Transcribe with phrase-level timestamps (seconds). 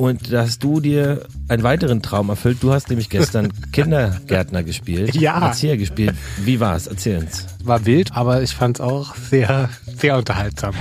[0.00, 2.62] Und da hast du dir einen weiteren Traum erfüllt.
[2.62, 5.14] Du hast nämlich gestern Kindergärtner gespielt.
[5.14, 5.48] Ja.
[5.48, 6.14] Erzieher gespielt.
[6.38, 6.86] Wie war's?
[6.86, 7.44] Erzähl uns.
[7.64, 9.68] War wild, aber ich fand es auch sehr,
[9.98, 10.72] sehr unterhaltsam.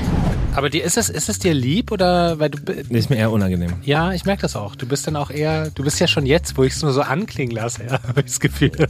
[0.55, 2.59] Aber dir, ist, es, ist es dir lieb oder weil du.
[2.87, 3.73] Nee, ist mir eher unangenehm.
[3.83, 4.77] Ja, ich merke das auch.
[4.77, 7.01] Du bist dann auch eher, du bist ja schon jetzt, wo ich es nur so
[7.01, 8.71] anklingen lasse, ja, habe ich das Gefühl.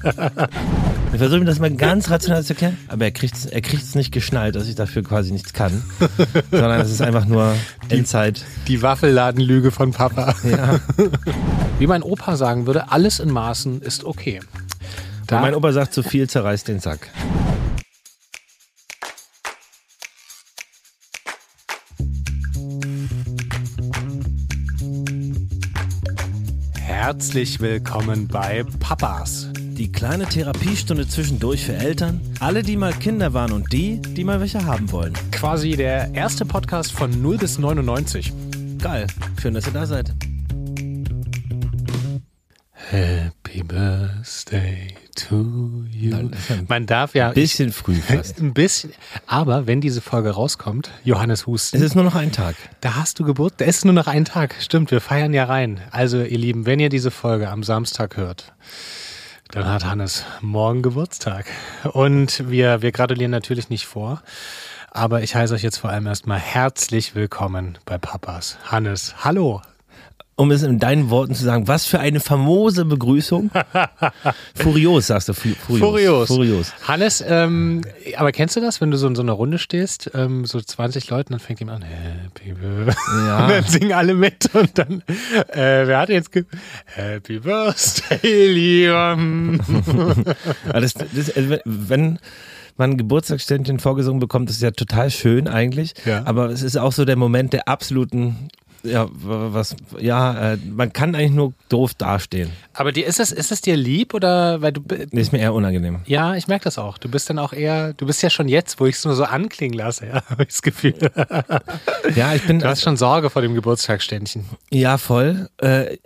[1.11, 4.11] Wir versuchen das mal ganz rational zu erklären, aber er kriegt es er kriegt's nicht
[4.11, 5.83] geschnallt, dass ich dafür quasi nichts kann.
[6.51, 7.55] sondern es ist einfach nur
[7.89, 8.45] Endzeit.
[8.67, 10.35] Die Waffelladenlüge von Papa.
[10.43, 10.79] Ja.
[11.79, 14.39] Wie mein Opa sagen würde, alles in Maßen ist okay.
[15.31, 17.09] Und mein Opa sagt, zu viel zerreißt den Sack.
[26.77, 29.48] Herzlich willkommen bei Papas.
[29.79, 34.41] Die kleine Therapiestunde zwischendurch für Eltern, alle, die mal Kinder waren und die, die mal
[34.41, 35.13] welche haben wollen.
[35.31, 38.33] Quasi der erste Podcast von 0 bis 99.
[38.79, 39.07] Geil.
[39.41, 40.13] Schön, dass ihr da seid.
[42.73, 46.09] Happy Birthday to you.
[46.09, 48.39] Nein, ein Man darf ja Bisschen früh fast.
[48.41, 48.91] ein bisschen,
[49.27, 52.55] aber wenn diese Folge rauskommt, Johannes Es Husten, ist nur noch ein Tag.
[52.81, 54.55] da hast du Geburt, da ist nur noch ein Tag.
[54.59, 55.79] Stimmt, wir feiern ja rein.
[55.91, 58.53] Also ihr Lieben, wenn ihr diese Folge am Samstag hört,
[59.51, 61.47] dann hat Hannes morgen Geburtstag.
[61.93, 64.21] Und wir, wir gratulieren natürlich nicht vor.
[64.91, 68.57] Aber ich heiße euch jetzt vor allem erstmal herzlich willkommen bei Papas.
[68.65, 69.61] Hannes, hallo.
[70.39, 73.51] Um es in deinen Worten zu sagen, was für eine famose Begrüßung.
[74.55, 75.33] Furios, sagst du.
[75.33, 75.81] Fu- Furios.
[75.81, 76.27] Furios.
[76.29, 76.73] Furios.
[76.87, 77.81] Hannes, ähm,
[78.15, 81.09] aber kennst du das, wenn du so in so einer Runde stehst, ähm, so 20
[81.09, 82.95] Leuten, dann fängt jemand an, Happy Birthday.
[83.27, 83.43] Ja.
[83.43, 85.03] Und dann singen alle mit und dann,
[85.49, 86.31] äh, wer hat jetzt
[86.85, 88.87] Happy Birthday.
[88.89, 89.57] Aber
[90.81, 92.17] das, das, äh, wenn
[92.77, 95.95] man ein Geburtstagsständchen vorgesungen bekommt, ist ja total schön eigentlich.
[96.05, 96.23] Ja.
[96.25, 98.47] Aber es ist auch so der Moment der absoluten,
[98.83, 102.49] ja, was, ja, äh, man kann eigentlich nur doof dastehen.
[102.73, 105.53] Aber dir, ist es, ist es dir lieb oder, weil du, Nee, ist mir eher
[105.53, 105.99] unangenehm.
[106.05, 106.97] ja, ich merke das auch.
[106.97, 109.23] Du bist dann auch eher, du bist ja schon jetzt, wo ich es nur so
[109.25, 110.95] anklingen lasse, ja, habe ich das Gefühl.
[112.15, 114.45] Ja, ich bin, Du hast schon Sorge vor dem Geburtstagsständchen.
[114.71, 115.49] ja, voll.
[115.57, 115.97] Äh,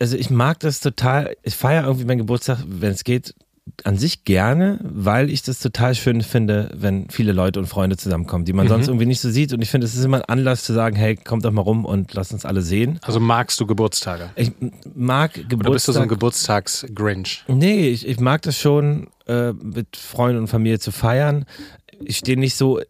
[0.00, 3.34] also ich mag das total, ich feiere irgendwie meinen Geburtstag, wenn es geht,
[3.84, 8.44] an sich gerne, weil ich das total schön finde, wenn viele Leute und Freunde zusammenkommen,
[8.44, 9.52] die man sonst irgendwie nicht so sieht.
[9.52, 11.84] Und ich finde, es ist immer ein Anlass zu sagen, hey, kommt doch mal rum
[11.84, 12.98] und lasst uns alle sehen.
[13.02, 14.30] Also magst du Geburtstage?
[14.34, 14.52] Ich
[14.94, 15.60] mag Geburtstag.
[15.60, 17.44] Oder bist du so ein Geburtstags-Grinch?
[17.46, 21.44] Nee, ich, ich mag das schon, äh, mit Freunden und Familie zu feiern.
[22.04, 22.80] Ich stehe nicht so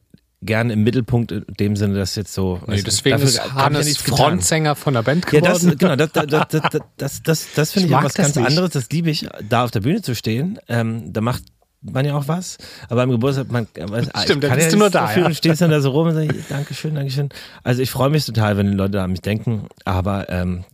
[0.43, 2.61] gerne im Mittelpunkt in dem Sinne, dass jetzt so.
[2.67, 4.17] Nee, also deswegen ist ja Hannes getan.
[4.17, 5.67] Frontsänger von der Band Ja, geworden.
[5.69, 8.47] das, genau, das, das, das, das, das, das, finde Ich ich was ganz nicht.
[8.47, 8.71] anderes.
[8.71, 10.59] Das liebe ich, da auf der Bühne zu stehen.
[10.69, 11.43] Ähm, da macht
[11.81, 12.59] man ja auch was.
[12.89, 15.29] Aber am Geburtstag, man weiß, Stimmt, ich dann bist ja du nur da, dafür ja.
[15.29, 17.29] und stehst dann da so rum und sagst, Dankeschön, Dankeschön.
[17.65, 19.67] Also ich freue mich total, wenn die Leute da an mich denken.
[19.85, 20.65] Aber ähm,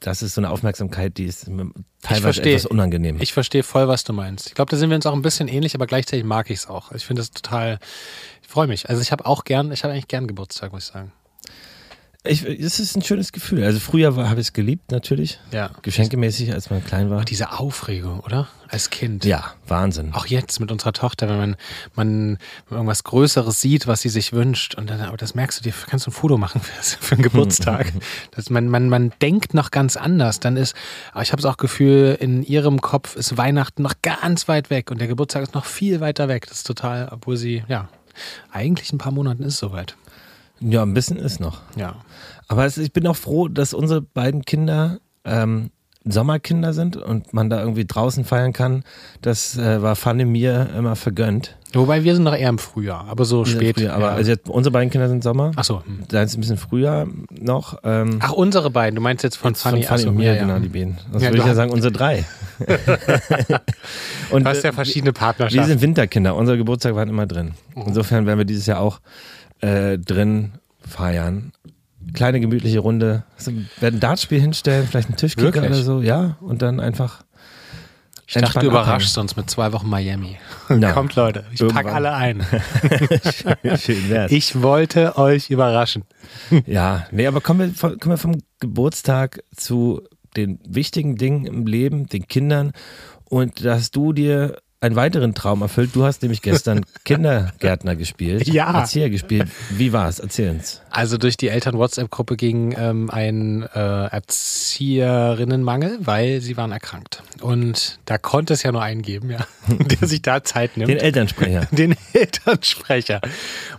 [0.00, 1.70] das ist so eine Aufmerksamkeit, die ist mir
[2.02, 2.54] teilweise verstehe.
[2.54, 3.18] etwas unangenehm.
[3.20, 4.48] Ich verstehe voll, was du meinst.
[4.48, 6.66] Ich glaube, da sind wir uns auch ein bisschen ähnlich, aber gleichzeitig mag ich es
[6.66, 6.86] auch.
[6.86, 7.78] Also Ich finde das total,
[8.42, 8.88] ich freue mich.
[8.88, 11.12] Also ich habe auch gern, ich habe eigentlich gern Geburtstag, muss ich sagen.
[12.22, 13.64] Ich, es ist ein schönes Gefühl.
[13.64, 15.38] Also früher habe ich es geliebt, natürlich.
[15.52, 15.70] Ja.
[15.80, 17.24] Geschenkemäßig, als man klein war.
[17.24, 18.46] Diese Aufregung, oder?
[18.68, 19.24] Als Kind.
[19.24, 20.12] Ja, Wahnsinn.
[20.12, 21.56] Auch jetzt mit unserer Tochter, wenn man,
[21.94, 22.38] man
[22.70, 26.04] irgendwas Größeres sieht, was sie sich wünscht, und dann, aber das merkst du dir, kannst
[26.06, 27.90] du ein Foto machen für, für einen Geburtstag.
[28.32, 30.40] das, man, man, man denkt noch ganz anders.
[30.40, 30.74] Dann ist,
[31.12, 34.90] aber ich habe das auch Gefühl, in ihrem Kopf ist Weihnachten noch ganz weit weg
[34.90, 36.46] und der Geburtstag ist noch viel weiter weg.
[36.48, 37.88] Das ist total, obwohl sie, ja,
[38.52, 39.96] eigentlich in ein paar Monaten ist es soweit.
[40.60, 41.62] Ja, ein bisschen ist noch.
[41.76, 41.96] Ja.
[42.48, 45.70] Aber es, ich bin auch froh, dass unsere beiden Kinder ähm,
[46.04, 48.84] Sommerkinder sind und man da irgendwie draußen feiern kann.
[49.20, 51.56] Das äh, war Fanny mir immer vergönnt.
[51.74, 53.76] Wobei wir sind noch eher im Frühjahr, aber so spät.
[53.76, 53.94] Frühjahr.
[53.94, 54.12] Aber ja.
[54.14, 55.52] also jetzt, unsere beiden Kinder sind Sommer.
[55.56, 55.84] Ach so.
[55.84, 56.08] hm.
[56.08, 57.78] Deins ist ein bisschen früher noch.
[57.84, 58.96] Ähm, Ach, unsere beiden.
[58.96, 60.68] Du meinst jetzt von jetzt Fanny, von Fanny Ach so, und mir, ja, genau, die
[60.68, 60.98] beiden.
[61.12, 62.24] Das Ja, würde ich ja sagen, unsere drei.
[64.30, 65.68] und Du hast ja verschiedene wir Partnerschaften.
[65.68, 66.34] sind Winterkinder.
[66.34, 67.52] Unser Geburtstag war immer drin.
[67.74, 69.00] Insofern werden wir dieses Jahr auch
[69.60, 71.52] äh, drin feiern.
[72.14, 73.24] Kleine gemütliche Runde.
[73.36, 75.70] Also, werden ein Dartspiel hinstellen, vielleicht ein Tischkicker Wirklich?
[75.72, 76.36] oder so, ja.
[76.40, 77.22] Und dann einfach.
[78.26, 80.38] Ich dachte, du überraschst uns mit zwei Wochen Miami.
[80.68, 80.92] Ja.
[80.92, 81.84] Kommt, Leute, ich Irgendwann.
[81.84, 82.42] pack alle ein.
[83.78, 84.30] Schön wär's.
[84.30, 86.04] Ich wollte euch überraschen.
[86.66, 90.02] Ja, nee, aber kommen wir, von- kommen wir vom Geburtstag zu
[90.36, 92.70] den wichtigen Dingen im Leben, den Kindern.
[93.24, 95.90] Und da hast du dir einen weiteren Traum erfüllt.
[95.94, 98.48] Du hast nämlich gestern Kindergärtner gespielt.
[98.48, 98.80] Ja.
[98.80, 99.48] Erzieher gespielt.
[99.68, 100.18] Wie war es?
[100.18, 100.80] Erzähl uns.
[100.90, 107.22] Also durch die Eltern-WhatsApp-Gruppe ging ähm, ein äh, Erzieherinnenmangel, weil sie waren erkrankt.
[107.42, 110.88] Und da konnte es ja nur einen geben, ja, der sich da Zeit nimmt.
[110.88, 111.66] Den Elternsprecher.
[111.70, 113.20] Den Elternsprecher.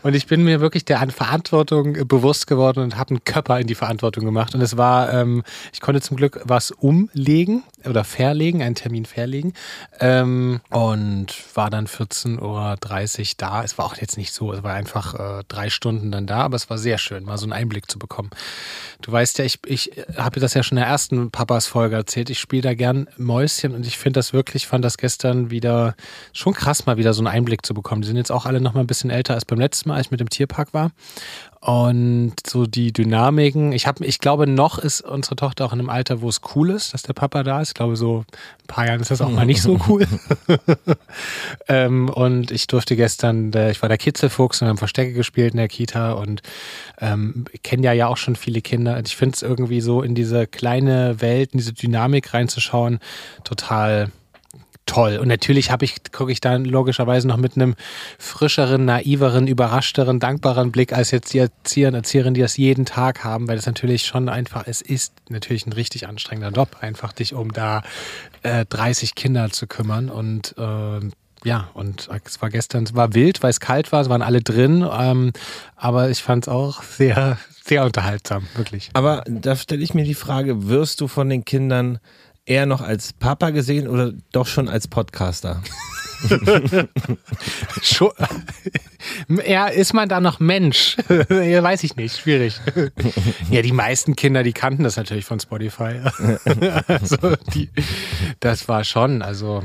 [0.04, 3.76] Und ich bin mir wirklich der Verantwortung bewusst geworden und habe einen Körper in die
[3.76, 4.54] Verantwortung gemacht.
[4.54, 5.44] Und es war, ähm,
[5.74, 9.54] ich konnte zum Glück was umlegen oder verlegen, einen Termin verlegen.
[10.00, 13.64] Ähm, und war dann 14.30 Uhr da.
[13.64, 16.56] Es war auch jetzt nicht so, es war einfach äh, drei Stunden dann da, aber
[16.56, 18.30] es war sehr schön, mal so einen Einblick zu bekommen.
[19.02, 22.30] Du weißt ja, ich, ich habe das ja schon in der ersten Papas Folge erzählt.
[22.30, 25.96] Ich spiele da gern Mäuschen und ich finde das wirklich, fand das gestern wieder
[26.34, 28.02] schon krass, mal wieder so einen Einblick zu bekommen.
[28.02, 30.08] Die sind jetzt auch alle noch mal ein bisschen älter als beim letzten Mal, als
[30.08, 30.92] ich mit dem Tierpark war.
[31.64, 33.72] Und so die Dynamiken.
[33.72, 36.72] Ich habe, ich glaube, noch ist unsere Tochter auch in einem Alter, wo es cool
[36.72, 37.70] ist, dass der Papa da ist.
[37.70, 38.26] Ich glaube, so
[38.64, 40.08] ein paar Jahren ist das auch mal nicht so cool.
[41.68, 45.68] ähm, und ich durfte gestern, ich war der Kitzelfuchs und haben Verstecke gespielt in der
[45.68, 46.42] Kita und
[47.00, 49.00] ähm, kenne ja ja auch schon viele Kinder.
[49.06, 53.00] Ich finde es irgendwie so in diese kleine Welt, in diese Dynamik reinzuschauen,
[53.44, 54.12] total
[54.86, 55.18] toll.
[55.18, 57.76] Und natürlich habe ich, gucke ich dann logischerweise noch mit einem
[58.18, 63.24] frischeren, naiveren, überraschteren, dankbaren Blick als jetzt die Erzieher und Erzieherinnen, die das jeden Tag
[63.24, 67.34] haben, weil das natürlich schon einfach, es ist natürlich ein richtig anstrengender Job, einfach dich
[67.34, 67.84] um da
[68.44, 71.00] äh, 30 Kinder zu kümmern und äh,
[71.44, 74.42] ja, und es war gestern, es war wild, weil es kalt war, es waren alle
[74.42, 75.32] drin, ähm,
[75.76, 78.92] aber ich fand es auch sehr, sehr unterhaltsam, wirklich.
[78.94, 82.00] Aber da stelle ich mir die Frage, wirst du von den Kindern
[82.46, 85.62] eher noch als Papa gesehen oder doch schon als Podcaster?
[89.48, 90.98] ja, ist man da noch Mensch?
[91.10, 92.60] ja, weiß ich nicht, schwierig.
[93.50, 96.02] ja, die meisten Kinder, die kannten das natürlich von Spotify.
[96.88, 97.70] also die,
[98.40, 99.64] das war schon, also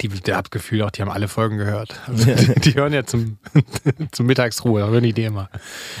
[0.00, 2.00] die, der hat Gefühl auch, die haben alle Folgen gehört.
[2.06, 3.38] Also die, die, hören ja zum,
[4.12, 5.48] zum Mittagsruhe, hören die immer.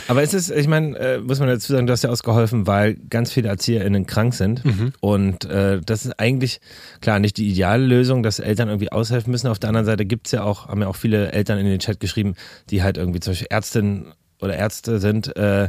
[0.08, 2.94] Aber es ist, ich meine, äh, muss man dazu sagen, du hast ja ausgeholfen, weil
[2.94, 4.64] ganz viele ErzieherInnen krank sind.
[4.64, 4.92] Mhm.
[5.00, 6.60] Und äh, das ist eigentlich,
[7.00, 9.48] klar, nicht die ideale Lösung, dass Eltern irgendwie aushelfen müssen.
[9.48, 11.78] Auf der anderen Seite gibt es ja auch, haben ja auch viele Eltern in den
[11.78, 12.34] Chat geschrieben,
[12.70, 15.68] die halt irgendwie zum Beispiel Ärztin oder Ärzte sind, äh,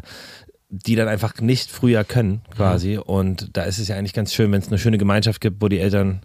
[0.70, 2.96] die dann einfach nicht früher können, quasi.
[2.96, 3.02] Mhm.
[3.04, 5.68] Und da ist es ja eigentlich ganz schön, wenn es eine schöne Gemeinschaft gibt, wo
[5.68, 6.22] die Eltern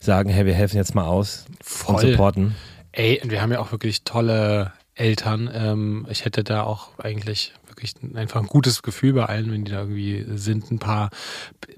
[0.00, 1.94] sagen, hey, wir helfen jetzt mal aus Voll.
[1.94, 2.54] und supporten.
[2.92, 5.50] Ey, wir haben ja auch wirklich tolle Eltern.
[5.52, 9.70] Ähm, ich hätte da auch eigentlich wirklich einfach ein gutes Gefühl bei allen, wenn die
[9.70, 11.10] da irgendwie sind, ein paar,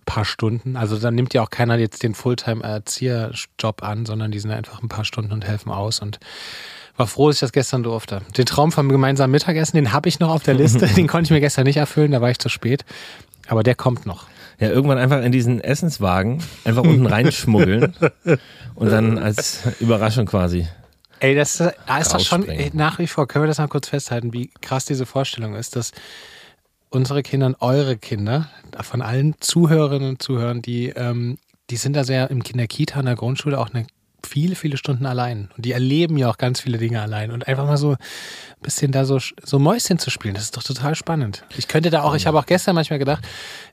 [0.07, 0.77] paar Stunden.
[0.77, 4.89] Also dann nimmt ja auch keiner jetzt den Fulltime-Erzieherjob an, sondern die sind einfach ein
[4.89, 6.19] paar Stunden und helfen aus und
[6.97, 8.23] war froh, dass ich das gestern durfte.
[8.37, 10.87] Den Traum vom gemeinsamen Mittagessen, den habe ich noch auf der Liste.
[10.97, 12.85] den konnte ich mir gestern nicht erfüllen, da war ich zu spät.
[13.49, 14.27] Aber der kommt noch.
[14.61, 17.95] Ja, irgendwann einfach in diesen Essenswagen einfach unten reinschmuggeln
[18.75, 20.69] und dann als Überraschung quasi.
[21.19, 23.89] Ey, das ist, ist doch schon ey, nach wie vor, können wir das mal kurz
[23.89, 25.93] festhalten, wie krass diese Vorstellung ist, dass
[26.91, 28.51] unsere Kinder und eure Kinder,
[28.83, 31.39] von allen Zuhörerinnen und Zuhörern, die, ähm,
[31.71, 33.87] die sind da sehr im Kinderkita, in der Grundschule auch eine
[34.27, 35.51] viele, viele Stunden allein.
[35.57, 37.31] Und die erleben ja auch ganz viele Dinge allein.
[37.31, 37.97] Und einfach mal so ein
[38.63, 41.45] bisschen da so, so Mäuschen zu spielen, das ist doch total spannend.
[41.57, 43.25] Ich könnte da auch, ich habe auch gestern manchmal gedacht,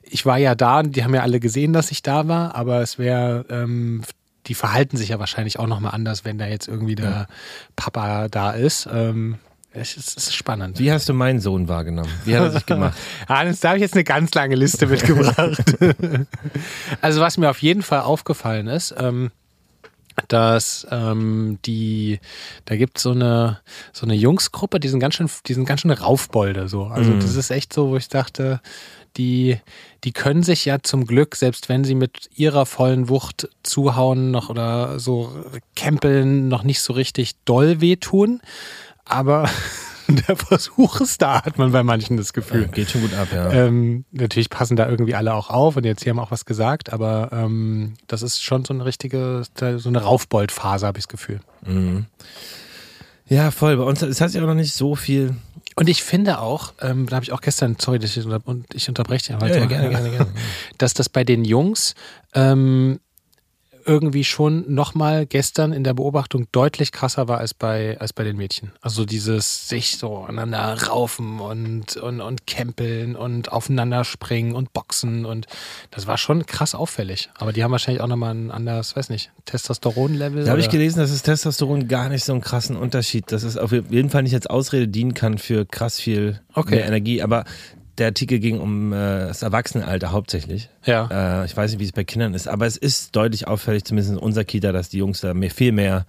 [0.02, 2.98] ich war ja da, die haben ja alle gesehen, dass ich da war, aber es
[2.98, 4.02] wäre, ähm,
[4.46, 7.26] die verhalten sich ja wahrscheinlich auch nochmal anders, wenn da jetzt irgendwie der ja.
[7.76, 8.88] Papa da ist.
[8.92, 9.38] Ähm,
[9.72, 10.78] es ist, es ist, spannend.
[10.78, 12.10] Wie hast du meinen Sohn wahrgenommen?
[12.24, 12.96] Wie hat er sich gemacht?
[13.28, 15.62] Hans, da habe ich jetzt eine ganz lange Liste mitgebracht.
[17.02, 19.30] also was mir auf jeden Fall aufgefallen ist, ähm,
[20.28, 22.20] dass ähm, die,
[22.64, 23.60] da gibt so eine
[23.92, 26.84] so eine Jungsgruppe, die sind ganz schön, die sind ganz schön Raufbolde so.
[26.84, 27.20] Also mhm.
[27.20, 28.60] das ist echt so, wo ich dachte,
[29.16, 29.58] die,
[30.04, 34.48] die können sich ja zum Glück, selbst wenn sie mit ihrer vollen Wucht zuhauen noch
[34.48, 35.32] oder so
[35.74, 38.40] kämpeln, noch nicht so richtig doll wehtun.
[39.04, 39.50] Aber
[40.28, 42.62] der Versuch ist da, hat man bei manchen das Gefühl.
[42.62, 43.50] Ja, geht schon gut ab, ja.
[43.50, 46.92] Ähm, natürlich passen da irgendwie alle auch auf und jetzt hier haben auch was gesagt,
[46.92, 49.42] aber ähm, das ist schon so eine richtige,
[49.76, 51.40] so eine Raufbold-Phase, habe ich das Gefühl.
[51.66, 52.06] Mhm.
[53.28, 53.76] Ja, voll.
[53.76, 55.34] Bei uns, es hat sich auch noch nicht so viel.
[55.76, 58.88] Und ich finde auch, ähm, da habe ich auch gestern, sorry, dass ich, und ich
[58.88, 60.26] unterbreche dich, ja, ja, gerne, gerne, gerne.
[60.78, 61.94] dass das bei den Jungs
[62.34, 62.98] ähm,
[63.88, 68.36] irgendwie schon nochmal gestern in der Beobachtung deutlich krasser war als bei, als bei den
[68.36, 68.70] Mädchen.
[68.82, 75.24] Also dieses sich so aneinander raufen und, und, und kämpeln und aufeinander springen und boxen
[75.24, 75.46] und
[75.90, 77.30] das war schon krass auffällig.
[77.34, 80.44] Aber die haben wahrscheinlich auch nochmal ein anderes, weiß nicht, Testosteron-Level.
[80.44, 83.56] Da habe ich gelesen, dass das Testosteron gar nicht so einen krassen Unterschied, dass es
[83.56, 86.76] auf jeden Fall nicht als Ausrede dienen kann für krass viel okay.
[86.76, 87.22] mehr Energie.
[87.22, 87.44] Aber
[87.98, 90.70] der Artikel ging um äh, das Erwachsenenalter hauptsächlich.
[90.84, 91.42] Ja.
[91.42, 94.12] Äh, ich weiß nicht, wie es bei Kindern ist, aber es ist deutlich auffällig, zumindest
[94.12, 96.06] in unserer Kita, dass die Jungs da mehr, viel mehr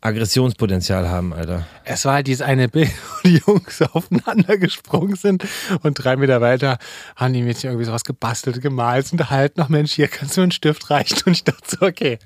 [0.00, 1.64] Aggressionspotenzial haben, Alter.
[1.84, 5.44] Es war halt dieses eine Bild, wo die Jungs aufeinander gesprungen sind
[5.82, 6.78] und drei Meter weiter
[7.14, 10.50] haben die Mädchen irgendwie sowas gebastelt, gemalt und halt noch, Mensch, hier kannst du einen
[10.50, 11.18] Stift reichen.
[11.26, 12.18] Und ich dachte so, okay.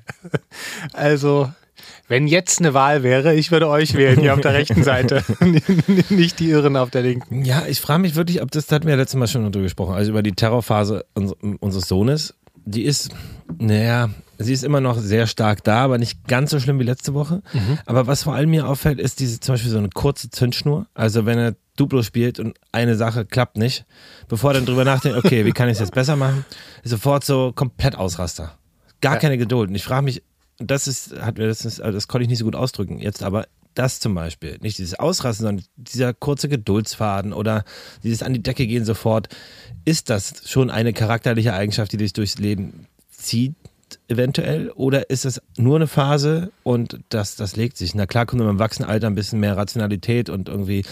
[0.95, 1.53] Also,
[2.09, 5.23] wenn jetzt eine Wahl wäre, ich würde euch wählen hier auf der rechten Seite.
[6.09, 7.45] Nicht die Irren auf der linken.
[7.45, 9.65] Ja, ich frage mich wirklich, ob das, da hatten wir ja letztes Mal schon drüber
[9.65, 12.35] gesprochen, also über die Terrorphase uns, unseres Sohnes.
[12.69, 13.11] Die ist,
[13.59, 17.15] naja, sie ist immer noch sehr stark da, aber nicht ganz so schlimm wie letzte
[17.15, 17.43] Woche.
[17.87, 20.87] Aber was vor allem mir auffällt, ist diese zum Beispiel so eine kurze Zündschnur.
[20.95, 23.85] Also wenn er Duplo spielt und eine Sache klappt nicht,
[24.29, 26.45] bevor er dann drüber nachdenkt, okay, wie kann ich es jetzt besser machen,
[26.83, 28.59] ist sofort so komplett Ausraster.
[29.01, 29.19] Gar Ja.
[29.21, 29.69] keine Geduld.
[29.69, 30.23] Und ich frage mich,
[30.59, 32.99] das ist, hat mir das, also das konnte ich nicht so gut ausdrücken.
[32.99, 37.65] Jetzt aber das zum Beispiel, nicht dieses Ausrasten, sondern dieser kurze Geduldsfaden oder
[38.03, 39.29] dieses an die Decke gehen sofort,
[39.85, 43.55] ist das schon eine charakterliche Eigenschaft, die dich durchs Leben zieht,
[44.09, 44.71] eventuell?
[44.71, 47.95] Oder ist es nur eine Phase und das, das legt sich?
[47.95, 50.85] Na klar kommt im Erwachsenenalter ein bisschen mehr Rationalität und irgendwie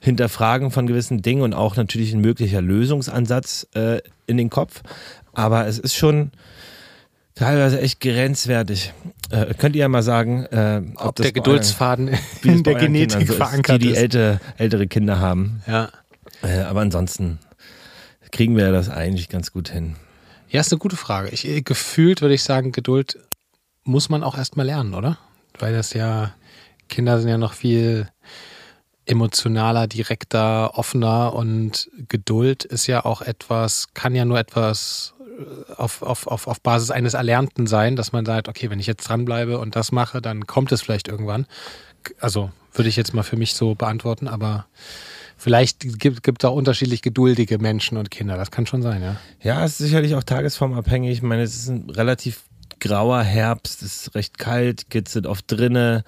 [0.00, 4.82] Hinterfragen von gewissen Dingen und auch natürlich ein möglicher Lösungsansatz äh, in den Kopf.
[5.32, 6.32] Aber es ist schon
[7.42, 8.92] teilweise echt grenzwertig.
[9.30, 12.74] Äh, könnt ihr ja mal sagen, äh, ob, Ob das der Geduldsfaden euren- in der
[12.76, 13.98] Genetik Kindern so ist, verankert die, die ist.
[13.98, 15.62] älte, ältere Kinder haben.
[15.66, 15.88] Ja.
[16.42, 17.38] Äh, aber ansonsten
[18.30, 19.96] kriegen wir das eigentlich ganz gut hin.
[20.48, 21.30] Ja, ist eine gute Frage.
[21.30, 23.18] Ich, äh, gefühlt würde ich sagen, Geduld
[23.84, 25.18] muss man auch erstmal lernen, oder?
[25.58, 26.32] Weil das ja,
[26.88, 28.08] Kinder sind ja noch viel
[29.06, 35.14] emotionaler, direkter, offener und Geduld ist ja auch etwas, kann ja nur etwas
[35.76, 39.08] auf, auf, auf, auf Basis eines Erlernten sein, dass man sagt, okay, wenn ich jetzt
[39.08, 41.46] dranbleibe und das mache, dann kommt es vielleicht irgendwann.
[42.20, 44.66] Also würde ich jetzt mal für mich so beantworten, aber
[45.36, 48.36] vielleicht gibt es auch unterschiedlich geduldige Menschen und Kinder.
[48.36, 49.16] Das kann schon sein, ja.
[49.42, 51.12] Ja, es ist sicherlich auch tagesformabhängig.
[51.12, 52.42] Ich meine, es ist ein relativ
[52.80, 56.04] grauer Herbst, es ist recht kalt, Kids sind oft drinne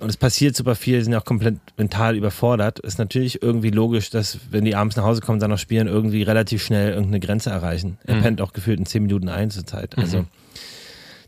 [0.00, 2.78] und es passiert super viel, sind ja auch komplett mental überfordert.
[2.80, 6.22] Ist natürlich irgendwie logisch, dass wenn die abends nach Hause kommen, dann noch spielen, irgendwie
[6.22, 7.98] relativ schnell irgendeine Grenze erreichen.
[8.04, 8.22] Er Mhm.
[8.22, 9.96] pennt auch gefühlt in zehn Minuten ein zur Zeit.
[9.98, 10.24] Also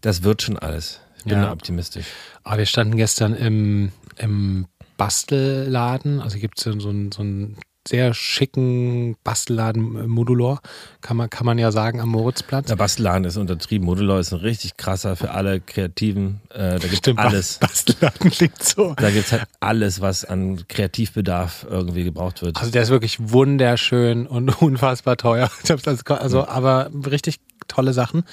[0.00, 1.00] das wird schon alles.
[1.18, 1.46] Ich bin Ja.
[1.46, 2.06] da optimistisch.
[2.44, 6.20] Aber wir standen gestern im, im Bastelladen.
[6.20, 7.56] Also gibt es so einen, so einen
[7.88, 10.60] sehr schicken Bastelladen Modulor,
[11.00, 12.66] kann man, kann man ja sagen, am Moritzplatz.
[12.66, 13.86] Der Bastelladen ist untertrieben.
[13.86, 16.40] Modulor ist ein richtig krasser für alle Kreativen.
[16.50, 17.58] Äh, da gibt es alles.
[17.60, 18.94] Bastelladen klingt so.
[18.96, 22.58] Da gibt es halt alles, was an Kreativbedarf irgendwie gebraucht wird.
[22.58, 25.50] Also der ist wirklich wunderschön und unfassbar teuer.
[25.68, 28.24] Also, also aber richtig tolle Sachen.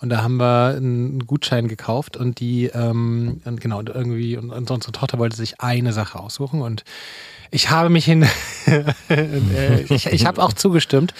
[0.00, 4.50] Und da haben wir einen Gutschein gekauft und die, ähm, und genau, und irgendwie, und,
[4.50, 6.84] und unsere Tochter wollte sich eine Sache aussuchen und
[7.50, 8.26] ich habe mich hin,
[9.88, 11.14] ich, ich habe auch zugestimmt.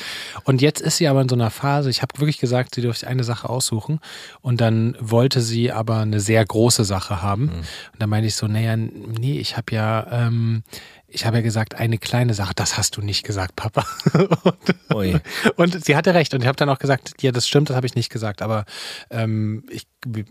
[0.44, 3.06] Und jetzt ist sie aber in so einer Phase, ich habe wirklich gesagt, sie dürfte
[3.06, 4.00] eine Sache aussuchen.
[4.40, 7.48] Und dann wollte sie aber eine sehr große Sache haben.
[7.92, 10.62] Und da meinte ich so, naja, nee, ich habe ja, ähm,
[11.08, 12.52] ich habe ja gesagt, eine kleine Sache.
[12.54, 13.86] Das hast du nicht gesagt, Papa.
[14.88, 15.22] und,
[15.56, 16.34] und sie hatte recht.
[16.34, 18.42] Und ich habe dann auch gesagt, ja, das stimmt, das habe ich nicht gesagt.
[18.42, 18.64] Aber
[19.10, 19.86] ähm, ich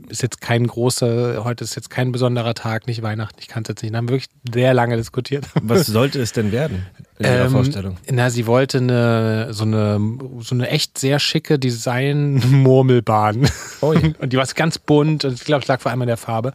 [0.10, 3.70] ist jetzt kein großer, heute ist jetzt kein besonderer Tag, nicht Weihnachten, ich kann es
[3.70, 3.94] jetzt nicht.
[3.94, 5.46] Dann haben wir wirklich sehr lange diskutiert.
[5.62, 6.86] Was sollte es denn werden
[7.20, 7.98] in Ihrer Ähm, Vorstellung?
[8.10, 10.00] Na, sie wollte eine so eine
[10.40, 13.48] so eine echt sehr schicke Design-Murmelbahn.
[13.82, 14.16] Ui.
[14.20, 16.54] Und die war ganz bunt und ich glaube, es lag vor allem an der Farbe.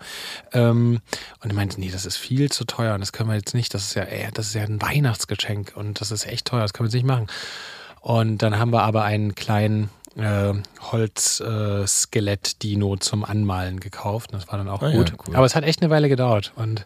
[0.53, 1.00] Ähm,
[1.43, 3.75] und ich meinte, nee, das ist viel zu teuer und das können wir jetzt nicht.
[3.75, 6.73] Das ist ja, ey, das ist ja ein Weihnachtsgeschenk und das ist echt teuer, das
[6.73, 7.27] können wir jetzt nicht machen.
[8.00, 14.31] Und dann haben wir aber einen kleinen äh, Holz-Skelett-Dino zum Anmalen gekauft.
[14.33, 15.12] Das war dann auch Ah ja, gut.
[15.26, 15.37] cool.
[15.37, 16.52] Aber es hat echt eine Weile gedauert.
[16.57, 16.85] Und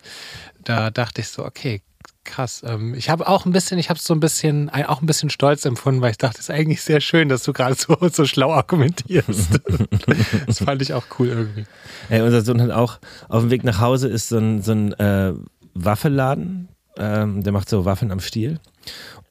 [0.63, 1.83] da dachte ich so, okay,
[2.25, 2.63] krass.
[2.67, 5.65] Ähm, ich habe auch ein bisschen, ich habe so ein bisschen, auch ein bisschen stolz
[5.65, 8.53] empfunden, weil ich dachte, es ist eigentlich sehr schön, dass du gerade so, so schlau
[8.53, 9.61] argumentierst.
[10.47, 11.65] das fand ich auch cool irgendwie.
[12.09, 14.93] Ey, unser Sohn hat auch auf dem Weg nach Hause ist so ein, so ein
[14.95, 15.33] äh,
[15.75, 16.69] Waffelladen.
[16.97, 18.61] Ähm, der macht so Waffeln am Stiel.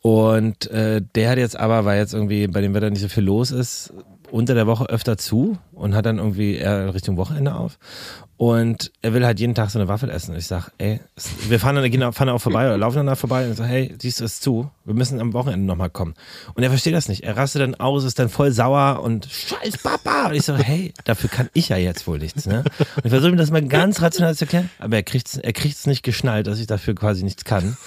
[0.02, 3.24] Und äh, der hat jetzt aber, weil jetzt irgendwie bei dem Wetter nicht so viel
[3.24, 3.94] los ist,
[4.34, 7.78] unter der Woche öfter zu und hat dann irgendwie eher Richtung Wochenende auf.
[8.36, 10.32] Und er will halt jeden Tag so eine Waffel essen.
[10.32, 11.00] Und ich sag, ey,
[11.48, 13.58] wir fahren dann, gehen, fahren da auch vorbei oder laufen dann da vorbei und ich
[13.58, 14.72] sag, hey, siehst du es zu?
[14.86, 16.16] Wir müssen am Wochenende nochmal kommen.
[16.56, 17.24] Und er versteht das nicht.
[17.24, 20.30] Er rastet dann aus, ist dann voll sauer und scheiß Papa.
[20.30, 22.48] Und ich so, hey, dafür kann ich ja jetzt wohl nichts.
[22.48, 22.64] Ne?
[22.96, 25.54] Und ich versuche ihm das mal ganz rational zu erklären, aber er kriegt es er
[25.54, 27.78] kriegt's nicht geschnallt, dass ich dafür quasi nichts kann.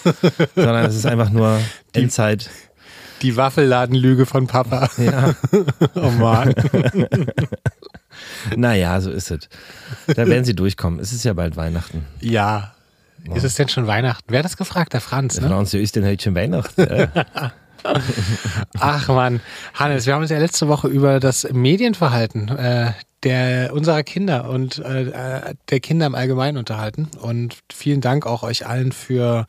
[0.54, 1.58] Sondern es ist einfach nur
[1.92, 2.48] Endzeit.
[3.23, 4.88] Die Waffelladenlüge von Papa.
[4.99, 5.35] Ja.
[5.94, 6.54] Oh Mann.
[8.56, 9.49] Naja, so ist es.
[10.06, 11.00] Da werden sie durchkommen.
[11.00, 12.06] Es ist ja bald Weihnachten.
[12.20, 12.75] Ja.
[13.35, 14.25] Ist es denn schon Weihnachten?
[14.28, 14.92] Wer hat das gefragt?
[14.92, 15.54] Der Franz, ne?
[15.54, 16.80] uns ja ist denn heute schon Weihnachten.
[16.80, 17.52] Ja.
[18.80, 19.40] Ach man,
[19.75, 22.92] Hannes, wir haben uns ja letzte Woche über das Medienverhalten äh,
[23.23, 27.08] der unserer Kinder und äh, der Kinder im Allgemeinen unterhalten.
[27.20, 29.46] Und vielen Dank auch euch allen für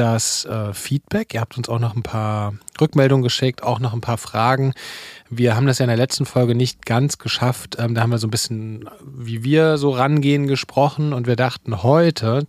[0.00, 1.34] das äh, Feedback.
[1.34, 4.72] Ihr habt uns auch noch ein paar Rückmeldungen geschickt, auch noch ein paar Fragen.
[5.28, 7.76] Wir haben das ja in der letzten Folge nicht ganz geschafft.
[7.78, 11.82] Ähm, da haben wir so ein bisschen, wie wir so rangehen, gesprochen und wir dachten,
[11.82, 12.46] heute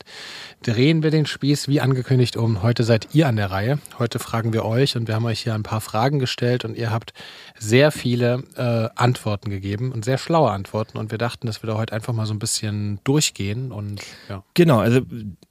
[0.63, 2.63] drehen wir den Spieß wie angekündigt um.
[2.63, 3.79] Heute seid ihr an der Reihe.
[3.99, 6.89] Heute fragen wir euch und wir haben euch hier ein paar Fragen gestellt und ihr
[6.89, 7.13] habt
[7.59, 11.75] sehr viele äh, Antworten gegeben und sehr schlaue Antworten und wir dachten, dass wir da
[11.75, 14.43] heute einfach mal so ein bisschen durchgehen und ja.
[14.53, 15.01] Genau, also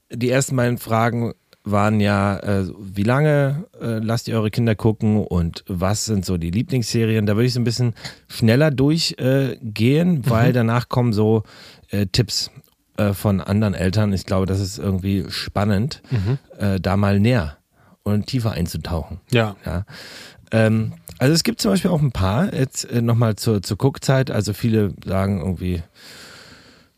[0.09, 5.17] die ersten beiden Fragen waren ja, äh, wie lange äh, lasst ihr eure Kinder gucken
[5.17, 7.25] und was sind so die Lieblingsserien?
[7.25, 7.93] Da würde ich so ein bisschen
[8.27, 10.53] schneller durchgehen, äh, weil mhm.
[10.53, 11.43] danach kommen so
[11.89, 12.49] äh, Tipps
[12.97, 14.11] äh, von anderen Eltern.
[14.13, 16.37] Ich glaube, das ist irgendwie spannend, mhm.
[16.57, 17.57] Äh, da mal näher
[18.03, 19.19] und tiefer einzutauchen.
[19.31, 19.55] Ja.
[19.65, 19.85] ja.
[20.51, 24.31] Ähm, also es gibt zum Beispiel auch ein paar, jetzt äh, nochmal zur, zur Guckzeit,
[24.31, 25.83] also viele sagen irgendwie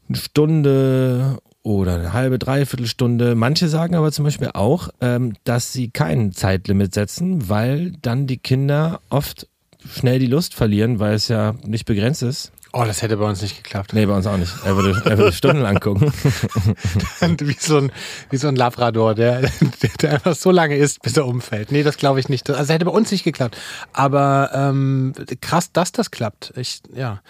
[0.07, 3.35] eine Stunde oder eine halbe, dreiviertel Stunde.
[3.35, 8.37] Manche sagen aber zum Beispiel auch, ähm, dass sie kein Zeitlimit setzen, weil dann die
[8.37, 9.47] Kinder oft
[9.89, 12.51] schnell die Lust verlieren, weil es ja nicht begrenzt ist.
[12.75, 13.93] Oh, das hätte bei uns nicht geklappt.
[13.93, 14.51] Nee, bei uns auch nicht.
[14.65, 16.11] Er würde, er würde stundenlang gucken.
[17.39, 17.91] wie, so ein,
[18.31, 21.71] wie so ein Labrador, der, der, der einfach so lange isst, bis er umfällt.
[21.71, 22.49] Nee, das glaube ich nicht.
[22.49, 23.57] Also hätte bei uns nicht geklappt.
[23.93, 26.51] Aber ähm, krass, dass das klappt.
[26.55, 27.21] Ich, ja.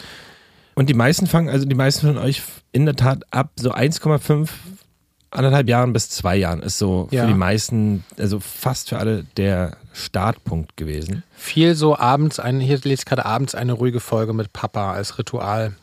[0.76, 4.50] Und die meisten fangen, also die meisten von euch in der Tat ab so 1,5,
[5.32, 7.24] anderthalb Jahren bis zwei Jahren ist so ja.
[7.24, 11.24] für die meisten, also fast für alle der Startpunkt gewesen.
[11.36, 15.18] Viel so abends, ein, hier lese ich gerade abends eine ruhige Folge mit Papa als
[15.18, 15.74] Ritual.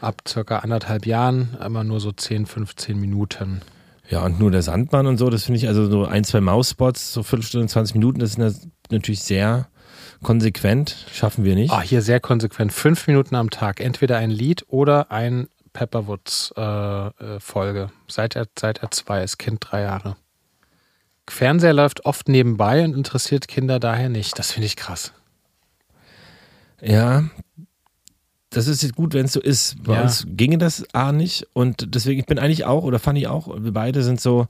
[0.00, 3.62] Ab circa anderthalb Jahren, immer nur so 10, 15 Minuten.
[4.08, 7.12] Ja, und nur der Sandmann und so, das finde ich also so ein, zwei Mausspots,
[7.12, 9.68] so Viertelstunde, 20 Minuten, das ist natürlich sehr
[10.22, 11.72] konsequent, schaffen wir nicht.
[11.72, 12.72] Ah, hier sehr konsequent.
[12.72, 13.80] Fünf Minuten am Tag.
[13.80, 17.80] Entweder ein Lied oder ein Pepperwoods-Folge.
[17.80, 20.16] Äh, äh seit, er, seit er zwei ist, Kind drei Jahre.
[21.28, 24.38] Fernseher läuft oft nebenbei und interessiert Kinder daher nicht.
[24.38, 25.12] Das finde ich krass.
[26.80, 27.24] Ja,
[28.50, 29.82] das ist jetzt gut, wenn es so ist.
[29.82, 30.02] Bei ja.
[30.02, 33.48] uns ginge das A nicht und deswegen, ich bin eigentlich auch, oder fand ich auch,
[33.48, 34.46] wir beide sind so,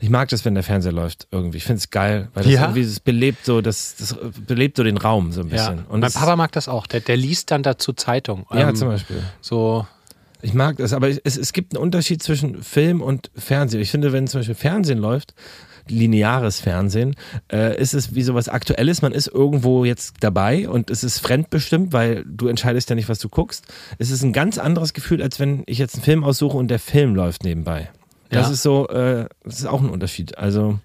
[0.00, 1.58] ich mag das, wenn der Fernseher läuft irgendwie.
[1.58, 2.62] Ich finde es geil, weil das ja.
[2.62, 4.16] irgendwie das belebt so, das, das
[4.46, 5.78] belebt so den Raum so ein bisschen.
[5.78, 5.84] Ja.
[5.88, 6.86] Und mein Papa mag das auch.
[6.86, 8.46] Der, der liest dann dazu Zeitung.
[8.50, 9.22] Ja, ähm, zum Beispiel.
[9.42, 9.86] So.
[10.40, 13.82] Ich mag das, aber es, es gibt einen Unterschied zwischen Film und Fernsehen.
[13.82, 15.34] Ich finde, wenn zum Beispiel Fernsehen läuft,
[15.86, 17.14] lineares Fernsehen,
[17.52, 19.02] äh, ist es wie sowas Aktuelles.
[19.02, 23.18] Man ist irgendwo jetzt dabei und es ist fremdbestimmt, weil du entscheidest ja nicht, was
[23.18, 23.66] du guckst.
[23.98, 26.78] Es ist ein ganz anderes Gefühl, als wenn ich jetzt einen Film aussuche und der
[26.78, 27.90] Film läuft nebenbei.
[28.30, 28.52] Das ja.
[28.52, 30.38] ist so, äh, das ist auch ein Unterschied.
[30.38, 30.78] Also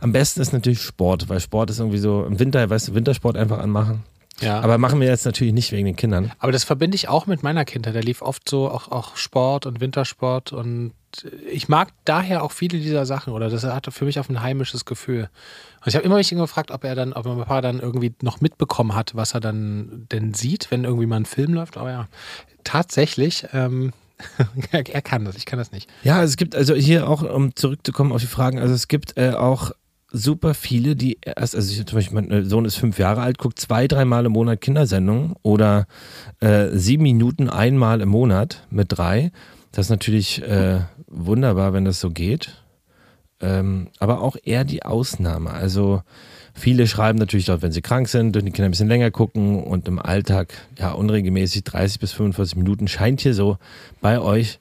[0.00, 3.36] am besten ist natürlich Sport, weil Sport ist irgendwie so im Winter, weißt du, Wintersport
[3.36, 4.02] einfach anmachen.
[4.40, 4.60] Ja.
[4.60, 6.32] Aber machen wir jetzt natürlich nicht wegen den Kindern.
[6.38, 7.94] Aber das verbinde ich auch mit meiner Kindheit.
[7.94, 10.92] Da lief oft so auch, auch Sport und Wintersport und
[11.48, 14.84] ich mag daher auch viele dieser Sachen oder das hatte für mich auch ein heimisches
[14.84, 15.30] Gefühl.
[15.80, 18.40] Und ich habe immer mich gefragt, ob er dann, ob mein Papa dann irgendwie noch
[18.40, 21.76] mitbekommen hat, was er dann denn sieht, wenn irgendwie mal ein Film läuft.
[21.76, 22.08] Aber ja,
[22.64, 23.92] tatsächlich ähm,
[24.70, 25.88] er kann das, ich kann das nicht.
[26.02, 29.30] Ja, es gibt also hier auch, um zurückzukommen auf die Fragen, also es gibt äh,
[29.30, 29.72] auch
[30.14, 33.58] super viele, die erst, also ich, zum Beispiel, mein Sohn ist fünf Jahre alt, guckt
[33.58, 35.86] zwei, dreimal im Monat Kindersendungen oder
[36.40, 39.32] äh, sieben Minuten einmal im Monat mit drei.
[39.72, 42.62] Das ist natürlich äh, wunderbar, wenn das so geht.
[43.40, 45.50] Ähm, aber auch eher die Ausnahme.
[45.50, 46.02] Also
[46.54, 49.62] Viele schreiben natürlich dort, wenn sie krank sind, dürfen die Kinder ein bisschen länger gucken
[49.62, 53.58] und im Alltag ja unregelmäßig 30 bis 45 Minuten scheint hier so
[54.00, 54.60] bei euch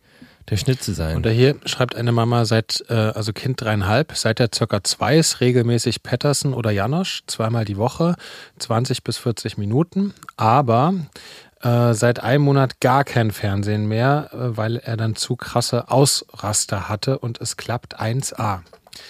[0.49, 1.17] der Schnitt zu sein.
[1.17, 5.39] Und hier schreibt eine Mama seit, äh, also Kind dreieinhalb, seit er circa zwei ist,
[5.39, 8.15] regelmäßig Patterson oder Janosch, zweimal die Woche,
[8.60, 10.13] 20 bis 40 Minuten.
[10.36, 10.95] Aber
[11.62, 16.89] äh, seit einem Monat gar kein Fernsehen mehr, äh, weil er dann zu krasse Ausraster
[16.89, 18.60] hatte und es klappt 1A.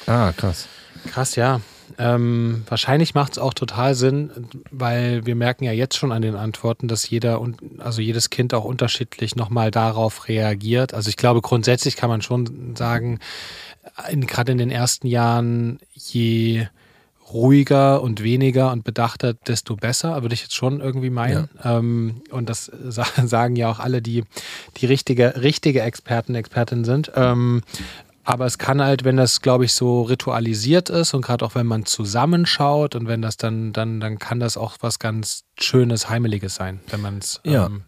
[0.05, 0.67] Ah, krass.
[1.07, 1.61] Krass, ja.
[1.97, 4.31] Ähm, wahrscheinlich macht es auch total Sinn,
[4.71, 8.53] weil wir merken ja jetzt schon an den Antworten, dass jeder und also jedes Kind
[8.53, 10.93] auch unterschiedlich nochmal darauf reagiert.
[10.93, 13.19] Also ich glaube, grundsätzlich kann man schon sagen,
[14.11, 16.67] gerade in den ersten Jahren, je
[17.31, 21.49] ruhiger und weniger und bedachter, desto besser, würde ich jetzt schon irgendwie meinen.
[21.63, 21.79] Ja.
[21.79, 24.23] Ähm, und das sagen ja auch alle, die
[24.77, 27.11] die richtige, richtige Experten, Expertinnen sind.
[27.15, 27.63] Ähm,
[28.23, 31.67] aber es kann halt, wenn das, glaube ich, so ritualisiert ist und gerade auch wenn
[31.67, 36.55] man zusammenschaut und wenn das dann, dann, dann kann das auch was ganz Schönes, Heimeliges
[36.55, 37.65] sein, wenn man es ja.
[37.65, 37.83] ähm,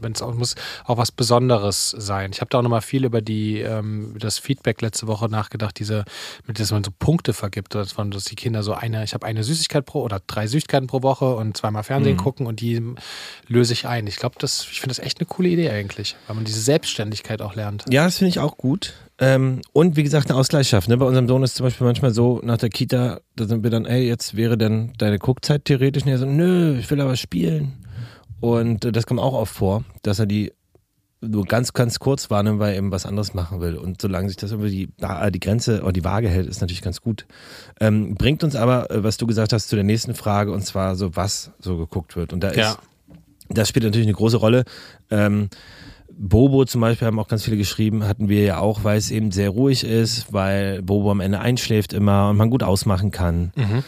[0.00, 2.30] Aber es auch, muss auch was Besonderes sein.
[2.32, 6.04] Ich habe da auch nochmal viel über die ähm, das Feedback letzte Woche nachgedacht, diese,
[6.46, 9.26] mit dass man so Punkte vergibt, dass, man, dass die Kinder so eine, ich habe
[9.26, 12.20] eine Süßigkeit pro oder drei Süßigkeiten pro Woche und zweimal Fernsehen mhm.
[12.20, 12.82] gucken und die
[13.46, 14.06] löse ich ein.
[14.06, 17.42] Ich glaube, das, ich finde das echt eine coole Idee eigentlich, weil man diese Selbstständigkeit
[17.42, 17.84] auch lernt.
[17.90, 18.94] Ja, das finde ich auch gut.
[19.20, 20.90] Ähm, und wie gesagt, eine Ausgleich schaffen.
[20.90, 20.96] Ne?
[20.96, 23.84] Bei unserem Sohn ist zum Beispiel manchmal so, nach der Kita, da sind wir dann,
[23.84, 26.04] ey, jetzt wäre dann deine Guckzeit theoretisch.
[26.04, 27.84] Und er so, nö, ich will aber spielen.
[28.40, 30.52] Und äh, das kommt auch oft vor, dass er die
[31.22, 33.76] nur ganz, ganz kurz wahrnimmt, weil er eben was anderes machen will.
[33.76, 36.82] Und solange sich das irgendwie die, äh, die Grenze oder die Waage hält, ist natürlich
[36.82, 37.26] ganz gut.
[37.78, 40.96] Ähm, bringt uns aber, äh, was du gesagt hast, zu der nächsten Frage, und zwar
[40.96, 42.32] so, was so geguckt wird.
[42.32, 42.70] Und da ja.
[42.70, 42.78] ist,
[43.50, 44.64] das spielt natürlich eine große Rolle.
[45.10, 45.50] Ähm,
[46.10, 49.30] Bobo zum Beispiel haben auch ganz viele geschrieben, hatten wir ja auch, weil es eben
[49.30, 53.52] sehr ruhig ist, weil Bobo am Ende einschläft immer und man gut ausmachen kann.
[53.56, 53.84] Mhm.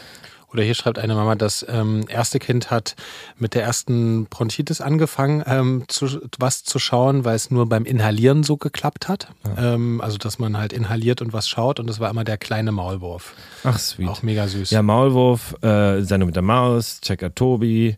[0.52, 2.94] Oder hier schreibt eine Mama, das ähm, erste Kind hat
[3.38, 8.42] mit der ersten Bronchitis angefangen, ähm, zu, was zu schauen, weil es nur beim Inhalieren
[8.42, 9.28] so geklappt hat.
[9.44, 9.74] Ja.
[9.74, 11.80] Ähm, also, dass man halt inhaliert und was schaut.
[11.80, 13.34] Und das war immer der kleine Maulwurf.
[13.64, 14.08] Ach, sweet.
[14.08, 14.70] Auch mega süß.
[14.70, 17.96] Ja, Maulwurf, äh, Sendung mit der Maus, Checker Tobi,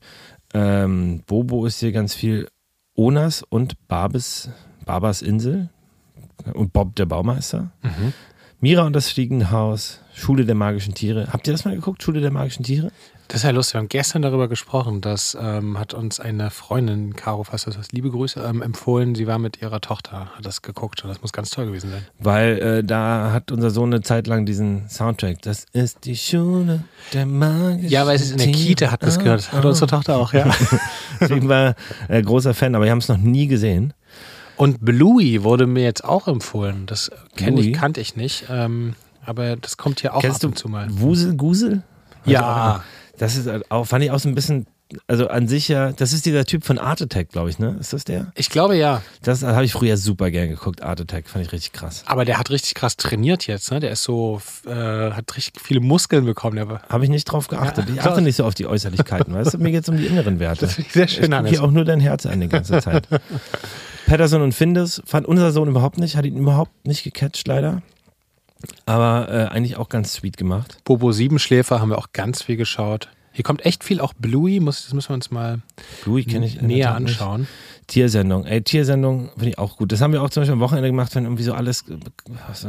[0.52, 2.48] ähm, Bobo ist hier ganz viel.
[2.94, 4.50] Onas und Babes,
[4.86, 5.68] Babas Insel
[6.52, 7.72] und Bob der Baumeister.
[7.82, 8.12] Mhm.
[8.60, 11.28] Mira und das Fliegende Haus, Schule der magischen Tiere.
[11.32, 12.90] Habt ihr das mal geguckt, Schule der magischen Tiere?
[13.28, 13.74] Das ist ja lustig.
[13.74, 15.00] Wir haben gestern darüber gesprochen.
[15.00, 19.14] Das ähm, hat uns eine Freundin, Caro Fass, das heißt, liebe Grüße, ähm, empfohlen.
[19.14, 22.06] Sie war mit ihrer Tochter, hat das geguckt und das muss ganz toll gewesen sein.
[22.18, 25.42] Weil äh, da hat unser Sohn eine Zeit lang diesen Soundtrack.
[25.42, 29.50] Das ist die Schule der magischen Ja, weil es in der Kita hat das gehört.
[29.52, 30.48] Hat unsere Tochter auch, ja.
[31.20, 31.74] Deswegen war
[32.08, 33.94] äh, großer Fan, aber wir haben es noch nie gesehen.
[34.56, 36.86] Und Bluey wurde mir jetzt auch empfohlen.
[36.86, 38.44] Das kenn ich, kannte ich nicht.
[38.48, 38.94] Ähm,
[39.26, 40.86] aber das kommt hier auch Kennst ab und zu mal.
[40.90, 41.82] Wusel, Gusel?
[42.24, 42.72] Ja.
[42.72, 42.82] Also,
[43.18, 44.66] das ist auch, fand ich auch so ein bisschen,
[45.06, 47.76] also an sich ja, das ist dieser Typ von Art Attack, glaube ich, ne?
[47.80, 48.32] Ist das der?
[48.34, 49.02] Ich glaube ja.
[49.22, 52.02] Das habe ich früher super gern geguckt, Art Attack, fand ich richtig krass.
[52.06, 53.80] Aber der hat richtig krass trainiert jetzt, ne?
[53.80, 54.70] Der ist so, äh,
[55.12, 56.78] hat richtig viele Muskeln bekommen.
[56.88, 57.88] Habe ich nicht drauf geachtet.
[57.88, 59.58] Ja, ich achte nicht so auf die Äußerlichkeiten, weißt du?
[59.58, 60.62] Mir geht es um die inneren Werte.
[60.62, 61.46] Das finde ich sehr schön an.
[61.46, 63.08] Ich auch nur dein Herz an die ganze Zeit.
[64.06, 67.82] Patterson und Findus fand unser Sohn überhaupt nicht, hat ihn überhaupt nicht gecatcht, leider.
[68.86, 70.78] Aber äh, eigentlich auch ganz sweet gemacht.
[70.84, 73.08] Bobo Siebenschläfer haben wir auch ganz viel geschaut.
[73.34, 75.60] Hier kommt echt viel auch Bluey, muss, das müssen wir uns mal
[76.04, 77.42] Bluey ich näher anschauen.
[77.42, 77.50] Nicht.
[77.88, 78.46] Tiersendung.
[78.46, 79.92] Ey, Tiersendung finde ich auch gut.
[79.92, 81.84] Das haben wir auch zum Beispiel am Wochenende gemacht, wenn irgendwie so alles
[82.48, 82.66] was,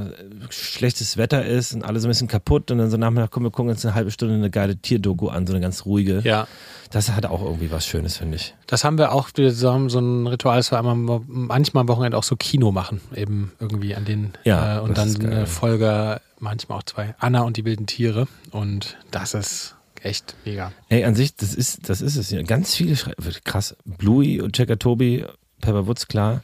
[0.50, 3.70] schlechtes Wetter ist und alles ein bisschen kaputt und dann so Nachmittag kommen wir gucken
[3.70, 6.22] uns eine halbe Stunde eine geile Tierdoku an, so eine ganz ruhige.
[6.24, 6.48] Ja.
[6.92, 8.56] Das hat auch irgendwie was Schönes, finde ich.
[8.68, 12.18] Das haben wir auch, wir haben so ein Ritual, dass wir einmal, manchmal am Wochenende
[12.18, 16.80] auch so Kino machen, eben irgendwie an den ja, äh, und dann eine Folge, manchmal
[16.80, 19.75] auch zwei, Anna und die wilden Tiere und das ist
[20.06, 20.72] echt mega.
[20.90, 22.32] Ey, an sich, das ist, das ist es.
[22.32, 22.42] Ja.
[22.44, 23.14] Ganz viele Schrei
[23.44, 23.76] krass.
[23.86, 25.26] Bluey und Checker Tobi,
[25.62, 26.44] Pepper Woods, klar.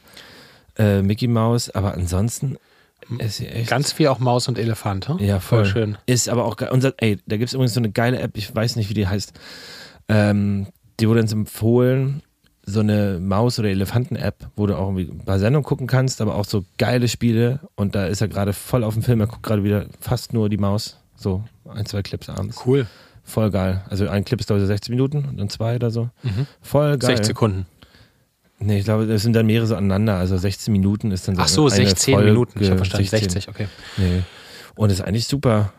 [0.76, 2.56] Äh, Mickey Mouse, aber ansonsten
[3.18, 3.70] ist sie echt.
[3.70, 5.18] Ganz viel auch Maus und Elefant, hm?
[5.18, 5.64] Ja, voll.
[5.64, 5.72] voll.
[5.72, 5.98] schön.
[6.06, 6.70] Ist aber auch geil.
[6.72, 9.06] Unser, ey, da gibt es übrigens so eine geile App, ich weiß nicht, wie die
[9.06, 9.32] heißt.
[10.08, 10.68] Ähm,
[11.00, 12.22] die wurde uns empfohlen,
[12.64, 16.36] so eine Maus- oder Elefanten-App, wo du auch irgendwie ein paar Sendungen gucken kannst, aber
[16.36, 17.60] auch so geile Spiele.
[17.74, 19.20] Und da ist er gerade voll auf dem Film.
[19.20, 20.98] Er guckt gerade wieder fast nur die Maus.
[21.16, 22.62] So ein, zwei Clips abends.
[22.64, 22.86] Cool.
[23.32, 23.82] Voll geil.
[23.88, 26.10] Also ein Clip ist glaube ich 60 Minuten und dann zwei oder so.
[26.22, 26.46] Mhm.
[26.60, 27.16] Voll geil.
[27.16, 27.66] 60 Sekunden.
[28.58, 30.16] Nee, ich glaube, das sind dann mehrere so aneinander.
[30.16, 31.42] Also 16 Minuten ist dann so.
[31.42, 32.62] Ach so, 16 Folge, Minuten.
[32.62, 33.30] Ich habe verstanden, 16.
[33.30, 33.68] 60, okay.
[33.96, 34.22] Nee.
[34.74, 35.72] Und ist eigentlich super.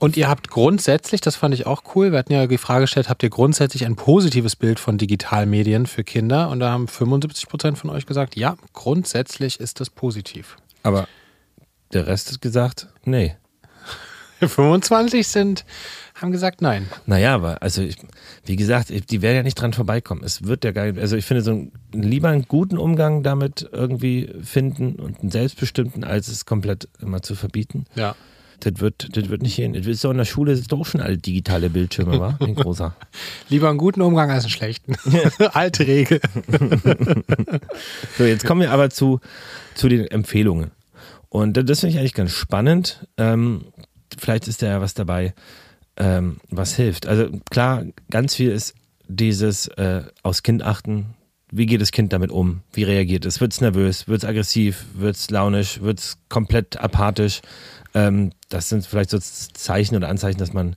[0.00, 3.08] Und ihr habt grundsätzlich, das fand ich auch cool, wir hatten ja die Frage gestellt,
[3.08, 6.50] habt ihr grundsätzlich ein positives Bild von Digitalmedien für Kinder?
[6.50, 10.56] Und da haben 75 Prozent von euch gesagt, ja, grundsätzlich ist das positiv.
[10.84, 11.08] Aber
[11.92, 13.34] der Rest hat gesagt, nee.
[14.40, 15.64] 25 sind
[16.20, 16.88] haben gesagt nein.
[17.06, 17.96] Naja, aber also ich,
[18.44, 20.22] wie gesagt, die werden ja nicht dran vorbeikommen.
[20.24, 24.32] Es wird ja gar also ich finde so ein, lieber einen guten Umgang damit irgendwie
[24.42, 27.86] finden und einen selbstbestimmten, als es komplett immer zu verbieten.
[27.94, 28.14] Ja.
[28.60, 29.74] Das wird, das wird nicht hin.
[29.74, 32.36] Das ist doch in der Schule ist doch schon alle digitale Bildschirme, war?
[32.40, 32.96] Ein großer.
[33.48, 34.96] Lieber einen guten Umgang als einen schlechten.
[35.52, 36.20] Alte Regel.
[38.18, 39.20] so, jetzt kommen wir aber zu,
[39.74, 40.72] zu den Empfehlungen.
[41.28, 43.06] Und das finde ich eigentlich ganz spannend.
[43.16, 43.66] Ähm,
[44.18, 45.34] vielleicht ist da ja was dabei,
[45.98, 47.06] ähm, was hilft.
[47.06, 48.74] Also klar, ganz viel ist
[49.08, 51.14] dieses äh, aus Kind achten.
[51.50, 52.60] Wie geht das Kind damit um?
[52.72, 53.40] Wie reagiert es?
[53.40, 54.06] Wird es nervös?
[54.06, 54.84] Wird es aggressiv?
[54.94, 55.80] Wird es launisch?
[55.80, 57.40] Wird es komplett apathisch?
[57.94, 60.76] Ähm, das sind vielleicht so Zeichen oder Anzeichen, dass man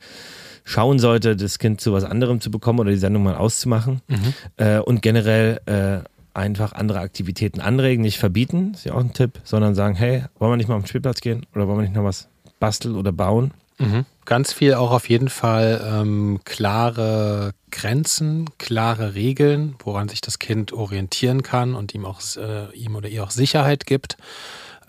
[0.64, 4.02] schauen sollte, das Kind zu was anderem zu bekommen oder die Sendung mal auszumachen.
[4.08, 4.34] Mhm.
[4.58, 9.42] Äh, und generell äh, einfach andere Aktivitäten anregen, nicht verbieten, ist ja auch ein Tipp,
[9.44, 11.96] sondern sagen, hey, wollen wir nicht mal auf den Spielplatz gehen oder wollen wir nicht
[11.96, 12.30] noch was
[12.60, 13.52] basteln oder bauen?
[13.82, 14.06] Mhm.
[14.26, 20.72] Ganz viel auch auf jeden Fall ähm, klare Grenzen, klare Regeln, woran sich das Kind
[20.72, 24.18] orientieren kann und ihm auch äh, ihm oder ihr auch Sicherheit gibt.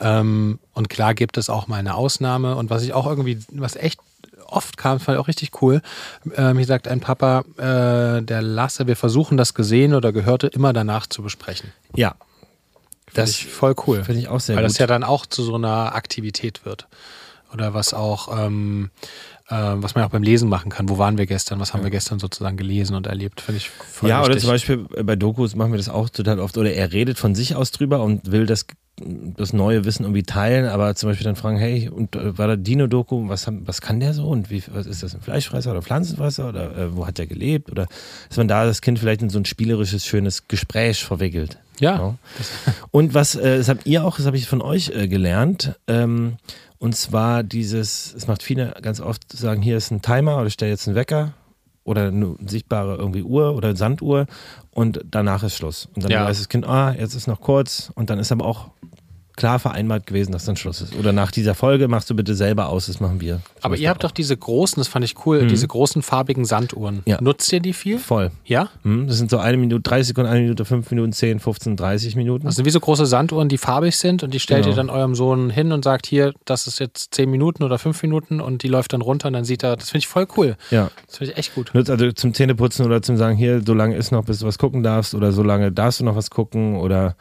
[0.01, 2.57] Ähm, und klar gibt es auch mal eine Ausnahme.
[2.57, 4.01] Und was ich auch irgendwie, was echt
[4.47, 5.81] oft kam, fand ich auch richtig cool.
[6.37, 10.73] Ähm, hier sagt ein Papa, äh, der Lasse, wir versuchen das Gesehene oder Gehörte immer
[10.73, 11.73] danach zu besprechen.
[11.97, 12.15] Ja.
[13.15, 14.05] Das ist voll cool.
[14.05, 14.71] Finde ich auch sehr Weil gut.
[14.71, 16.89] das ja dann auch zu so einer Aktivität wird.
[17.53, 18.91] Oder was auch, ähm,
[19.49, 20.89] äh, was man auch beim Lesen machen kann.
[20.89, 21.61] Wo waren wir gestern?
[21.61, 23.41] Was haben wir gestern sozusagen gelesen und erlebt?
[23.41, 24.43] Finde ich voll ja, oder wichtig.
[24.43, 26.57] zum Beispiel bei Dokus machen wir das auch total oft.
[26.57, 28.67] Oder er redet von sich aus drüber und will das,
[28.99, 32.57] das neue Wissen irgendwie teilen, aber zum Beispiel dann fragen, hey, und äh, war da
[32.57, 35.83] Dino-Doku, was, haben- was kann der so und wie, was ist das, ein Fleischfresser oder
[35.83, 37.71] Pflanzenfresser oder äh, wo hat der gelebt?
[37.71, 37.87] Oder
[38.29, 41.59] dass man da das Kind vielleicht in so ein spielerisches, schönes Gespräch verwickelt.
[41.81, 41.97] Ja.
[41.97, 42.15] Ja.
[42.91, 46.37] Und was, äh, das habt ihr auch, das habe ich von euch äh, gelernt, ähm,
[46.83, 50.55] und zwar dieses, es macht viele ganz oft sagen, hier ist ein Timer oder ich
[50.55, 51.33] stelle jetzt einen Wecker
[51.85, 54.27] oder eine sichtbare irgendwie Uhr oder Sanduhr
[54.73, 55.89] und danach ist Schluss.
[55.95, 56.25] Und dann Ja.
[56.25, 58.71] weiß das Kind, ah, jetzt ist noch kurz und dann ist aber auch
[59.37, 60.95] klar vereinbart gewesen, dass dann Schluss ist.
[60.97, 63.37] Oder nach dieser Folge machst du bitte selber aus, das machen wir.
[63.37, 66.97] So Aber ihr habt doch diese großen, das fand ich cool, diese großen farbigen Sanduhren.
[66.97, 67.03] Mhm.
[67.07, 67.19] Ja.
[67.21, 67.99] Nutzt ihr die viel?
[67.99, 68.31] Voll.
[68.45, 68.69] Ja?
[68.83, 72.17] Hm, Das sind so eine Minute, 30 Sekunden, eine Minute, fünf Minuten, 10, 15, 30
[72.17, 72.47] Minuten.
[72.47, 74.73] Das sind wie so große Sanduhren, die farbig sind und die stellt Genau.
[74.75, 78.03] ihr dann eurem Sohn hin und sagt, hier, das ist jetzt zehn Minuten oder fünf
[78.03, 80.57] Minuten und die läuft dann runter und dann sieht er, das finde ich voll cool.
[80.71, 80.91] ja.
[81.07, 81.71] Das finde ich echt gut.
[81.75, 84.59] Nutzt also zum Zähneputzen oder zum sagen, hier, so lange ist noch, bis du was
[84.59, 87.17] gucken darfst oder so lange darfst du noch was gucken oder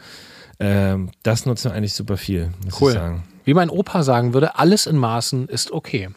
[0.61, 2.91] ähm, das nutzen wir eigentlich super viel, muss Cool.
[2.91, 3.23] ich sagen.
[3.43, 6.09] Wie mein Opa sagen würde, alles in Maßen ist okay.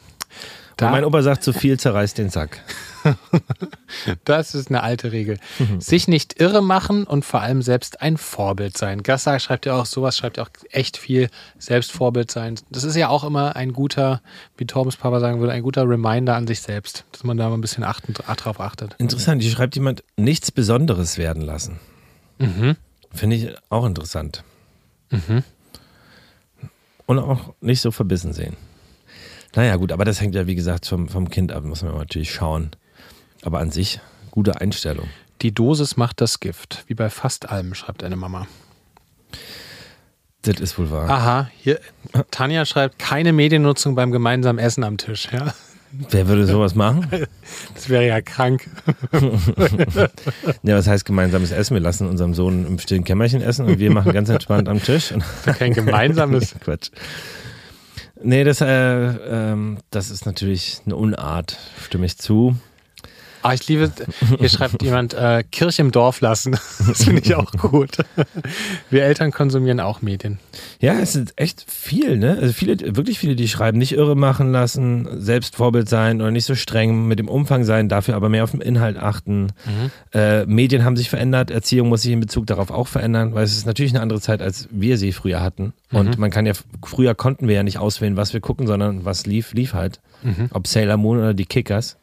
[0.77, 2.61] Da mein Opa sagt, zu viel zerreißt den Sack.
[4.25, 5.39] das ist eine alte Regel.
[5.79, 9.03] Sich nicht irre machen und vor allem selbst ein Vorbild sein.
[9.03, 11.29] Gasser schreibt ja auch sowas, schreibt ja auch echt viel
[11.59, 12.57] selbst Vorbild sein.
[12.71, 14.21] Das ist ja auch immer ein guter,
[14.57, 17.57] wie Torbens Papa sagen würde, ein guter Reminder an sich selbst, dass man da mal
[17.57, 18.97] ein bisschen achten, drauf achtet.
[18.99, 21.79] Interessant, hier schreibt jemand, nichts Besonderes werden lassen.
[22.39, 22.77] Mhm.
[23.15, 24.45] Finde ich auch interessant.
[27.07, 28.57] Und auch nicht so verbissen sehen.
[29.55, 32.33] Naja, gut, aber das hängt ja, wie gesagt, vom, vom Kind ab, muss man natürlich
[32.33, 32.73] schauen.
[33.43, 34.01] Aber an sich,
[34.31, 35.09] gute Einstellung.
[35.43, 38.47] Die Dosis macht das Gift, wie bei fast allem, schreibt eine Mama.
[40.43, 41.09] Das ist wohl wahr.
[41.09, 41.81] Aha, hier,
[42.31, 45.29] Tanja schreibt, keine Mediennutzung beim gemeinsamen Essen am Tisch.
[45.33, 45.55] Ja,
[46.11, 47.07] Wer würde sowas machen?
[47.75, 48.69] das wäre ja krank.
[50.63, 51.75] Ja, was heißt gemeinsames Essen?
[51.75, 55.13] Wir lassen unserem Sohn im stillen Kämmerchen essen und wir machen ganz entspannt am Tisch.
[55.59, 56.55] Kein gemeinsames.
[56.61, 56.91] Quatsch.
[58.23, 62.57] Nee, das, äh, ähm, das ist natürlich eine Unart, stimme ich zu.
[63.47, 63.93] Ah, ich liebe,
[64.39, 66.57] hier schreibt jemand, äh, Kirche im Dorf lassen.
[66.87, 67.99] Das finde ich auch gut.
[68.91, 70.39] Wir Eltern konsumieren auch Medien.
[70.81, 72.39] Ja, es ist echt viel, ne?
[72.41, 76.45] Also viele, wirklich viele, die schreiben, nicht irre machen lassen, selbst Vorbild sein oder nicht
[76.47, 79.49] so streng mit dem Umfang sein, dafür aber mehr auf den Inhalt achten.
[80.13, 83.57] Äh, Medien haben sich verändert, Erziehung muss sich in Bezug darauf auch verändern, weil es
[83.57, 85.75] ist natürlich eine andere Zeit, als wir sie früher hatten.
[85.93, 86.55] Und man kann ja,
[86.85, 90.01] früher konnten wir ja nicht auswählen, was wir gucken, sondern was lief, lief halt.
[90.53, 91.97] Ob Sailor Moon oder die Kickers.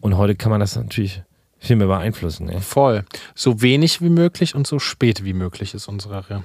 [0.00, 1.22] Und heute kann man das natürlich
[1.58, 2.46] viel mehr beeinflussen.
[2.46, 2.60] Ne?
[2.60, 3.04] Voll.
[3.34, 6.44] So wenig wie möglich und so spät wie möglich ist unsere Re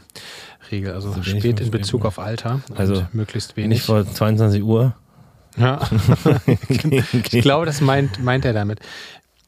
[0.71, 0.93] Regel.
[0.93, 2.07] Also wenig spät in Bezug ja.
[2.07, 3.81] auf Alter und Also möglichst Nicht wenig.
[3.83, 4.95] vor 22 Uhr.
[5.57, 5.79] Ja.
[7.31, 8.79] Ich glaube, das meint, meint er damit.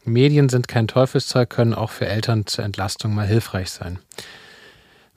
[0.04, 4.00] Medien sind kein Teufelszeug, können auch für Eltern zur Entlastung mal hilfreich sein.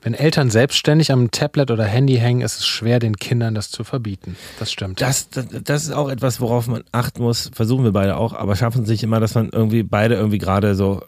[0.00, 3.82] Wenn Eltern selbstständig am Tablet oder Handy hängen, ist es schwer, den Kindern das zu
[3.84, 4.37] verbieten.
[4.58, 5.00] Das stimmt.
[5.00, 7.50] Das, das, das ist auch etwas, worauf man achten muss.
[7.52, 10.74] Versuchen wir beide auch, aber schaffen es nicht immer, dass man irgendwie beide irgendwie gerade
[10.76, 11.02] so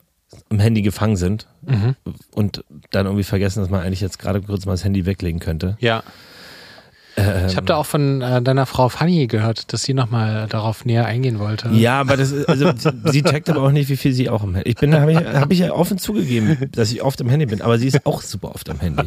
[0.48, 1.94] im Handy gefangen sind Mhm.
[2.32, 5.76] und dann irgendwie vergessen, dass man eigentlich jetzt gerade kurz mal das Handy weglegen könnte.
[5.80, 6.02] Ja.
[7.48, 11.06] Ich habe da auch von äh, deiner Frau Fanny gehört, dass sie nochmal darauf näher
[11.06, 11.68] eingehen wollte.
[11.70, 12.72] Ja, aber das ist, also
[13.04, 14.70] sie checkt aber auch nicht, wie viel sie auch im Handy.
[14.70, 17.62] Ich bin, habe ich, hab ich ja offen zugegeben, dass ich oft am Handy bin,
[17.62, 19.04] aber sie ist auch super oft am Handy.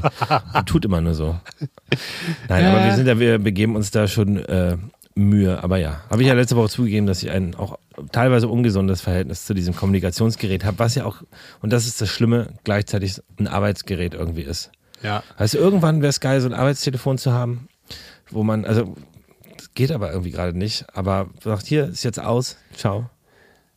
[0.53, 1.35] Und tut immer nur so.
[2.49, 4.77] Nein, aber wir sind ja, wir begeben uns da schon äh,
[5.15, 5.63] Mühe.
[5.63, 7.77] Aber ja, habe ich ja letzte Woche zugegeben, dass ich ein auch
[8.11, 11.17] teilweise ungesundes Verhältnis zu diesem Kommunikationsgerät habe, was ja auch,
[11.61, 14.71] und das ist das Schlimme, gleichzeitig ein Arbeitsgerät irgendwie ist.
[15.03, 15.21] Ja.
[15.37, 17.67] Also irgendwann wäre es geil, so ein Arbeitstelefon zu haben,
[18.29, 18.95] wo man, also
[19.57, 23.09] das geht aber irgendwie gerade nicht, aber sagt, hier ist jetzt aus, ciao.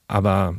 [0.09, 0.55] Aber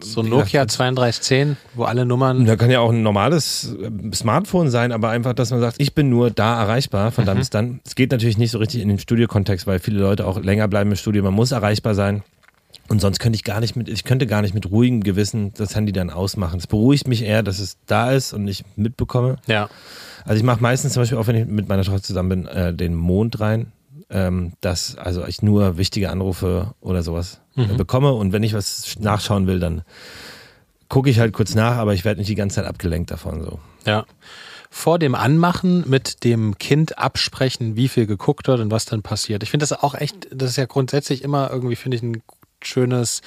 [0.00, 2.44] So ein Nokia 3210, wo alle Nummern.
[2.46, 5.94] da kann ja auch ein normales äh, Smartphone sein, aber einfach, dass man sagt, ich
[5.94, 7.80] bin nur da erreichbar, von dann bis dann.
[7.84, 10.90] Es geht natürlich nicht so richtig in den Studiokontext, weil viele Leute auch länger bleiben
[10.90, 12.22] im Studio, man muss erreichbar sein.
[12.88, 15.76] Und sonst könnte ich gar nicht mit, ich könnte gar nicht mit ruhigem Gewissen das
[15.76, 16.58] Handy dann ausmachen.
[16.58, 19.36] Es beruhigt mich eher, dass es da ist und ich mitbekomme.
[19.46, 19.68] Ja.
[20.24, 22.74] Also ich mache meistens zum Beispiel auch, wenn ich mit meiner Tochter zusammen bin, äh,
[22.74, 23.72] den Mond rein
[24.10, 27.76] ähm, dass also ich nur wichtige Anrufe oder sowas mhm.
[27.76, 29.82] bekomme und wenn ich was nachschauen will, dann
[30.88, 33.58] gucke ich halt kurz nach, aber ich werde nicht die ganze Zeit abgelenkt davon so.
[33.84, 34.06] Ja.
[34.70, 39.42] Vor dem Anmachen mit dem Kind absprechen, wie viel geguckt wird und was dann passiert.
[39.42, 42.22] Ich finde das auch echt, das ist ja grundsätzlich immer irgendwie, finde ich, ein
[42.64, 43.22] schönes,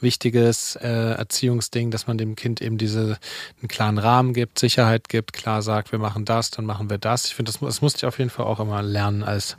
[0.00, 3.18] wichtiges äh, Erziehungsding, dass man dem Kind eben diese
[3.60, 7.26] einen klaren Rahmen gibt, Sicherheit gibt, klar sagt, wir machen das, dann machen wir das.
[7.26, 9.56] Ich finde, das, das musste ich auf jeden Fall auch immer lernen als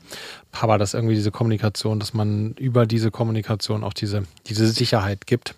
[0.52, 5.56] Papa, dass irgendwie diese Kommunikation, dass man über diese Kommunikation auch diese, diese Sicherheit gibt.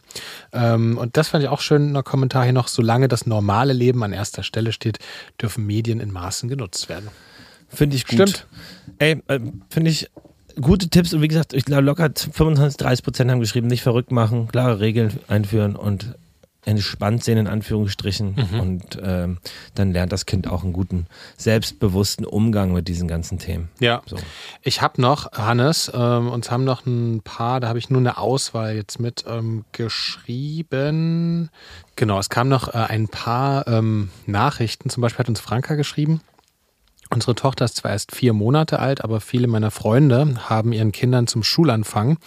[0.54, 3.74] Ähm, und das fand ich auch schön in der Kommentar hier noch, solange das normale
[3.74, 5.00] Leben an erster Stelle steht,
[5.42, 7.10] dürfen Medien in Maßen genutzt werden.
[7.70, 8.14] Finde ich gut.
[8.14, 8.48] Stimmt.
[9.00, 10.10] Ey, äh, finde ich
[10.62, 14.12] gute Tipps und wie gesagt, ich glaube locker 25, 30 Prozent haben geschrieben, nicht verrückt
[14.12, 16.16] machen, klare Regeln einführen und
[16.68, 18.60] entspannt sehen in Anführungsstrichen mhm.
[18.60, 19.38] und ähm,
[19.74, 23.70] dann lernt das Kind auch einen guten, selbstbewussten Umgang mit diesen ganzen Themen.
[23.80, 24.18] Ja, so.
[24.62, 28.18] ich habe noch, Hannes, ähm, uns haben noch ein paar, da habe ich nur eine
[28.18, 31.50] Auswahl jetzt mit ähm, geschrieben.
[31.96, 36.20] Genau, es kamen noch äh, ein paar ähm, Nachrichten, zum Beispiel hat uns Franka geschrieben,
[37.10, 41.28] Unsere Tochter ist zwar erst vier Monate alt, aber viele meiner Freunde haben ihren Kindern
[41.28, 42.18] zum Schulanfang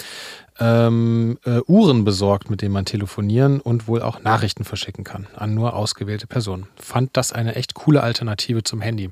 [0.61, 5.55] ähm, äh, Uhren besorgt, mit denen man telefonieren und wohl auch Nachrichten verschicken kann an
[5.55, 6.67] nur ausgewählte Personen.
[6.77, 9.11] Fand das eine echt coole Alternative zum Handy.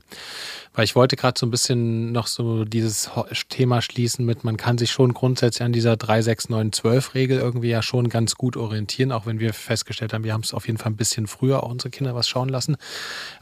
[0.75, 3.11] Weil ich wollte gerade so ein bisschen noch so dieses
[3.49, 8.37] Thema schließen mit, man kann sich schon grundsätzlich an dieser 36912-Regel irgendwie ja schon ganz
[8.37, 11.27] gut orientieren, auch wenn wir festgestellt haben, wir haben es auf jeden Fall ein bisschen
[11.27, 12.77] früher auch unsere Kinder was schauen lassen.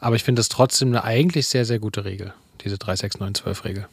[0.00, 3.86] Aber ich finde es trotzdem eine eigentlich sehr, sehr gute Regel, diese 36912-Regel.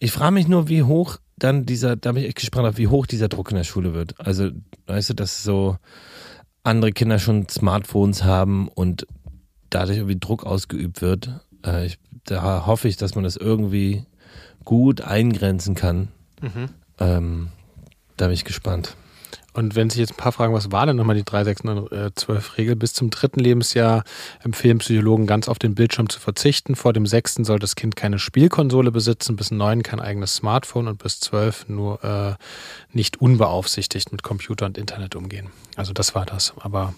[0.00, 3.06] Ich frage mich nur, wie hoch dann dieser, da bin ich echt gespannt wie hoch
[3.06, 4.14] dieser Druck in der Schule wird.
[4.18, 4.50] Also,
[4.86, 5.76] weißt du, dass so
[6.62, 9.06] andere Kinder schon Smartphones haben und
[9.70, 11.40] dadurch irgendwie Druck ausgeübt wird.
[11.64, 14.04] Äh, ich, da hoffe ich, dass man das irgendwie
[14.64, 16.08] gut eingrenzen kann.
[16.40, 16.68] Mhm.
[16.98, 17.48] Ähm,
[18.16, 18.96] da bin ich gespannt.
[19.54, 22.76] Und wenn sich jetzt ein paar fragen, was war denn nochmal die 36912-Regel?
[22.76, 24.04] Bis zum dritten Lebensjahr
[24.44, 26.76] empfehlen Psychologen ganz auf den Bildschirm zu verzichten.
[26.76, 31.02] Vor dem sechsten soll das Kind keine Spielkonsole besitzen, bis neun kein eigenes Smartphone und
[31.02, 32.34] bis zwölf nur äh,
[32.92, 35.50] nicht unbeaufsichtigt mit Computer und Internet umgehen.
[35.76, 36.52] Also das war das.
[36.60, 36.94] Aber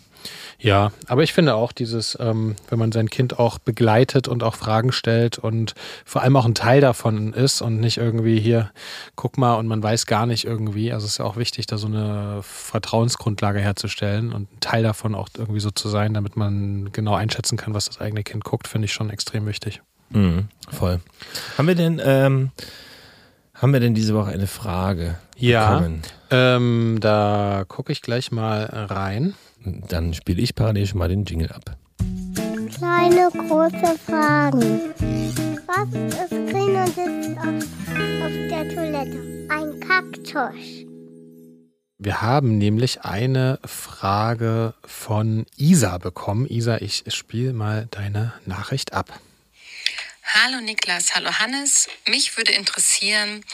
[0.58, 4.54] ja, aber ich finde auch dieses, ähm, wenn man sein Kind auch begleitet und auch
[4.54, 8.70] Fragen stellt und vor allem auch ein Teil davon ist und nicht irgendwie hier,
[9.16, 10.92] guck mal und man weiß gar nicht irgendwie.
[10.92, 15.14] Also es ist ja auch wichtig, da so eine Vertrauensgrundlage herzustellen und ein Teil davon
[15.14, 18.68] auch irgendwie so zu sein, damit man genau einschätzen kann, was das eigene Kind guckt,
[18.68, 19.82] finde ich schon extrem wichtig.
[20.10, 21.00] Mhm, voll.
[21.56, 22.50] Haben wir denn, ähm,
[23.54, 25.18] haben wir denn diese Woche eine Frage?
[25.36, 25.86] Ja,
[26.30, 29.34] ähm, da gucke ich gleich mal rein.
[29.64, 31.76] Dann spiele ich parallel schon mal den Jingle ab.
[32.74, 34.80] Kleine große Fragen.
[35.66, 37.64] Was ist grün und sitzt auf,
[38.24, 39.46] auf der Toilette?
[39.48, 40.89] Ein Kaktus.
[42.02, 46.46] Wir haben nämlich eine Frage von Isa bekommen.
[46.46, 49.20] Isa, ich spiele mal deine Nachricht ab.
[50.22, 51.88] Hallo Niklas, hallo Hannes.
[52.08, 53.44] Mich würde interessieren,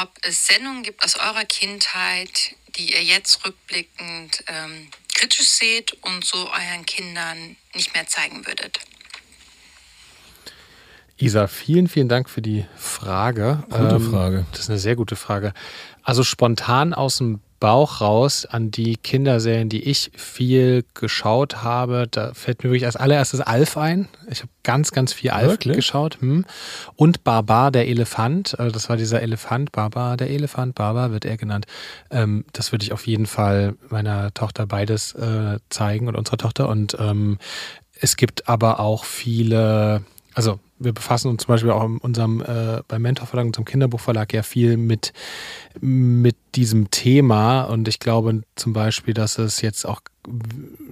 [0.00, 6.24] ob es Sendungen gibt aus eurer Kindheit, die ihr jetzt rückblickend ähm, kritisch seht und
[6.24, 8.78] so euren Kindern nicht mehr zeigen würdet.
[11.16, 13.64] Isa, vielen, vielen Dank für die Frage.
[13.70, 14.46] Gute ähm, Frage.
[14.52, 15.52] Das ist eine sehr gute Frage.
[16.04, 22.06] Also spontan aus dem Bauch raus an die Kinderserien, die ich viel geschaut habe.
[22.10, 24.08] Da fällt mir wirklich als allererstes Alf ein.
[24.30, 25.76] Ich habe ganz, ganz viel Alf wirklich?
[25.76, 26.20] geschaut.
[26.20, 26.44] Hm.
[26.94, 28.58] Und Barbar, der Elefant.
[28.58, 29.72] Äh, das war dieser Elefant.
[29.72, 30.74] Barbar, der Elefant.
[30.74, 31.66] Barbar wird er genannt.
[32.10, 36.68] Ähm, das würde ich auf jeden Fall meiner Tochter beides äh, zeigen und unserer Tochter.
[36.68, 37.38] Und ähm,
[38.00, 40.02] es gibt aber auch viele,
[40.34, 44.42] also wir befassen uns zum Beispiel auch in unserem, äh, beim Mentorverlag, unserem Kinderbuchverlag ja
[44.42, 45.12] viel mit,
[45.80, 47.62] mit diesem Thema.
[47.62, 50.00] Und ich glaube zum Beispiel, dass es jetzt auch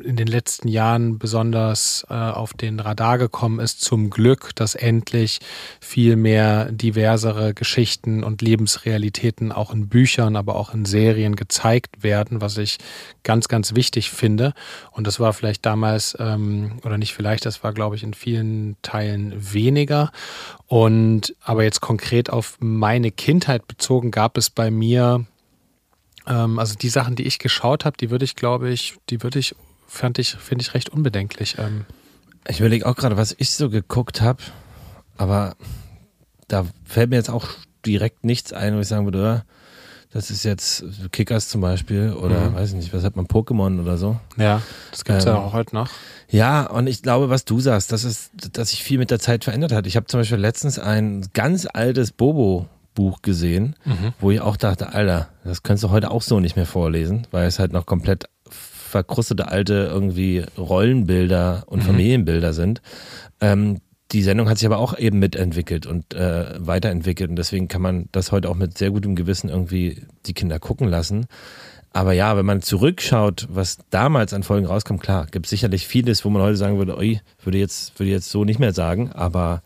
[0.05, 5.41] in den letzten Jahren besonders äh, auf den Radar gekommen ist, zum Glück, dass endlich
[5.81, 12.41] viel mehr diversere Geschichten und Lebensrealitäten auch in Büchern, aber auch in Serien gezeigt werden,
[12.41, 12.79] was ich
[13.25, 14.55] ganz, ganz wichtig finde.
[14.93, 18.77] Und das war vielleicht damals, ähm, oder nicht vielleicht, das war, glaube ich, in vielen
[18.83, 20.13] Teilen weniger.
[20.67, 25.27] Und aber jetzt konkret auf meine Kindheit bezogen, gab es bei mir
[26.27, 29.39] ähm, also die Sachen, die ich geschaut habe, die würde ich, glaube ich, die würde
[29.39, 29.55] ich,
[29.87, 31.57] fand ich, finde ich recht unbedenklich.
[31.59, 31.87] Ähm.
[32.49, 34.43] Ich überlege auch gerade, was ich so geguckt habe,
[35.17, 35.57] aber
[36.49, 37.49] da fällt mir jetzt auch
[37.85, 39.45] direkt nichts ein, wo ich sagen würde,
[40.13, 42.55] das ist jetzt Kickers zum Beispiel oder mhm.
[42.55, 44.17] weiß nicht, was hat man, Pokémon oder so.
[44.37, 45.91] Ja, das gibt es ähm, ja auch heute noch.
[46.31, 49.45] Ja, und ich glaube, was du sagst, dass es, dass sich viel mit der Zeit
[49.45, 49.87] verändert hat.
[49.87, 53.77] Ich habe zum Beispiel letztens ein ganz altes Bobo Buch gesehen,
[54.19, 57.47] wo ich auch dachte, Alter, das könntest du heute auch so nicht mehr vorlesen, weil
[57.47, 62.83] es halt noch komplett verkrustete alte irgendwie Rollenbilder und Familienbilder sind.
[63.41, 63.79] Ähm,
[64.13, 68.09] die Sendung hat sich aber auch eben mitentwickelt und äh, weiterentwickelt und deswegen kann man
[68.13, 71.27] das heute auch mit sehr gutem Gewissen irgendwie die Kinder gucken lassen.
[71.93, 76.25] Aber ja, wenn man zurückschaut, was damals an Folgen rauskam, klar, gibt es sicherlich vieles,
[76.25, 79.63] wo man heute sagen würde, ui, würde jetzt, würde jetzt so nicht mehr sagen, aber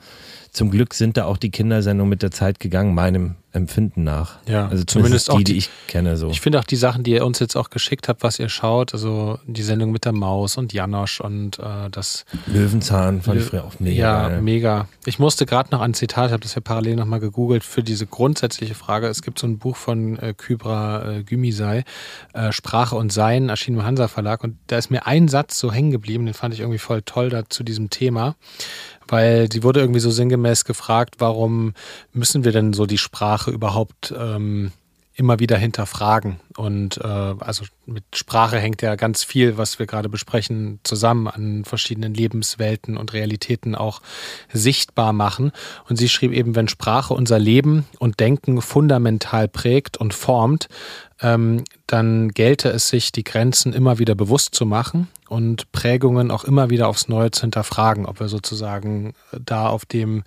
[0.52, 4.38] zum Glück sind da auch die Kindersendungen mit der Zeit gegangen, meinem Empfinden nach.
[4.46, 4.90] Ja, also zumindest
[5.26, 6.30] zumindest auch die, die die- ich kenne so.
[6.30, 8.94] Ich finde auch die Sachen, die ihr uns jetzt auch geschickt habt, was ihr schaut,
[8.94, 13.64] also die Sendung mit der Maus und Janosch und äh, das Löwenzahn fand ich früher
[13.64, 14.42] auch mega ja, geil.
[14.42, 14.88] mega.
[15.04, 18.06] Ich musste gerade noch ein Zitat, ich habe das ja parallel nochmal gegoogelt für diese
[18.06, 19.08] grundsätzliche Frage.
[19.08, 21.82] Es gibt so ein Buch von äh, Kybra äh, Gümisei,
[22.34, 24.44] äh, Sprache und Sein, erschienen im Hansa Verlag.
[24.44, 27.30] Und da ist mir ein Satz so hängen geblieben, den fand ich irgendwie voll toll
[27.30, 28.36] da zu diesem Thema.
[29.10, 31.74] Weil sie wurde irgendwie so sinngemäß gefragt, warum
[32.12, 34.72] müssen wir denn so die Sprache überhaupt ähm,
[35.20, 36.40] immer wieder hinterfragen.
[36.56, 41.64] Und äh, also mit Sprache hängt ja ganz viel, was wir gerade besprechen, zusammen an
[41.66, 44.00] verschiedenen Lebenswelten und Realitäten auch
[44.50, 45.52] sichtbar machen.
[45.88, 50.68] Und sie schrieb eben, wenn Sprache unser Leben und Denken fundamental prägt und formt,
[51.22, 56.44] ähm, dann gelte es sich, die Grenzen immer wieder bewusst zu machen und Prägungen auch
[56.44, 60.24] immer wieder aufs Neue zu hinterfragen, ob wir sozusagen da auf dem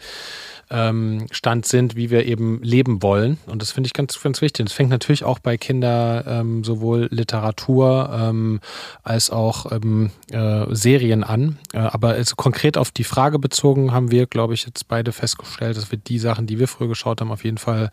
[0.70, 3.38] ähm, Stand sind, wie wir eben leben wollen.
[3.46, 4.66] Und das finde ich ganz, ganz wichtig.
[4.66, 8.62] Das fängt natürlich auch bei Kindern ähm, sowohl Literatur ähm,
[9.04, 11.60] als auch ähm, äh, Serien an.
[11.74, 15.76] Äh, aber also konkret auf die Frage bezogen haben wir, glaube ich, jetzt beide festgestellt,
[15.76, 17.92] dass wir die Sachen, die wir früher geschaut haben, auf jeden Fall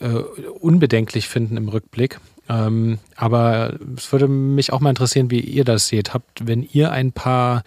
[0.00, 2.18] äh, unbedenklich finden im Rückblick.
[2.48, 6.14] Ähm, aber es würde mich auch mal interessieren, wie ihr das seht.
[6.14, 7.64] Habt, wenn ihr ein paar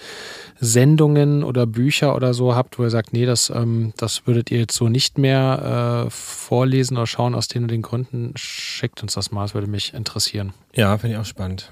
[0.60, 4.60] Sendungen oder Bücher oder so habt, wo ihr sagt, nee, das, ähm, das würdet ihr
[4.60, 9.16] jetzt so nicht mehr äh, vorlesen oder schauen aus den und den Gründen, schickt uns
[9.16, 10.54] das mal, das würde mich interessieren.
[10.74, 11.72] Ja, finde ich auch spannend.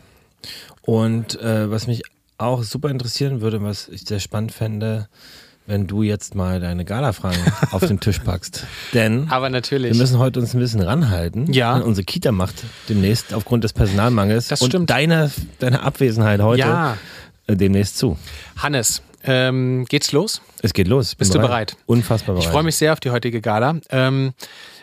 [0.82, 2.04] Und äh, was mich
[2.38, 5.08] auch super interessieren würde, was ich sehr spannend fände,
[5.68, 7.38] wenn du jetzt mal deine Gala-Fragen
[7.72, 8.66] auf den Tisch packst.
[8.94, 9.92] Denn Aber natürlich.
[9.94, 11.52] wir müssen heute uns ein bisschen ranhalten.
[11.54, 11.76] Ja.
[11.76, 12.56] Denn Unsere Kita macht
[12.90, 14.90] demnächst aufgrund des Personalmangels Das und stimmt.
[14.90, 16.98] deiner deine Abwesenheit heute Ja.
[17.48, 18.18] äh, demnächst zu.
[18.58, 20.42] Hannes, ähm, geht's los?
[20.64, 21.16] Es geht los.
[21.16, 21.76] Bist du bereit?
[21.86, 22.48] Unfassbar bereit.
[22.48, 24.34] Ich freue mich sehr auf die heutige Gala, ähm,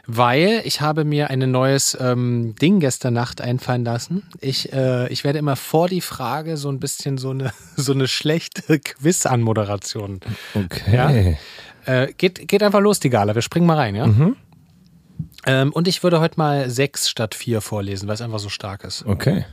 [0.06, 4.22] weil ich habe mir ein neues ähm, Ding gestern Nacht einfallen lassen.
[4.40, 8.08] Ich, äh, ich werde immer vor die Frage so ein bisschen so eine, so eine
[8.08, 10.20] schlechte Quiz-Anmoderation.
[10.54, 11.38] Okay.
[11.86, 13.34] Äh, geht, geht einfach los, die Gala.
[13.34, 14.06] Wir springen mal rein, ja?
[14.06, 14.36] Mhm.
[15.46, 18.84] Ähm, und ich würde heute mal sechs statt vier vorlesen, weil es einfach so stark
[18.84, 19.04] ist.
[19.04, 19.44] Okay.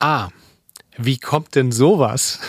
[0.00, 0.28] A.
[0.96, 2.40] Wie kommt denn sowas?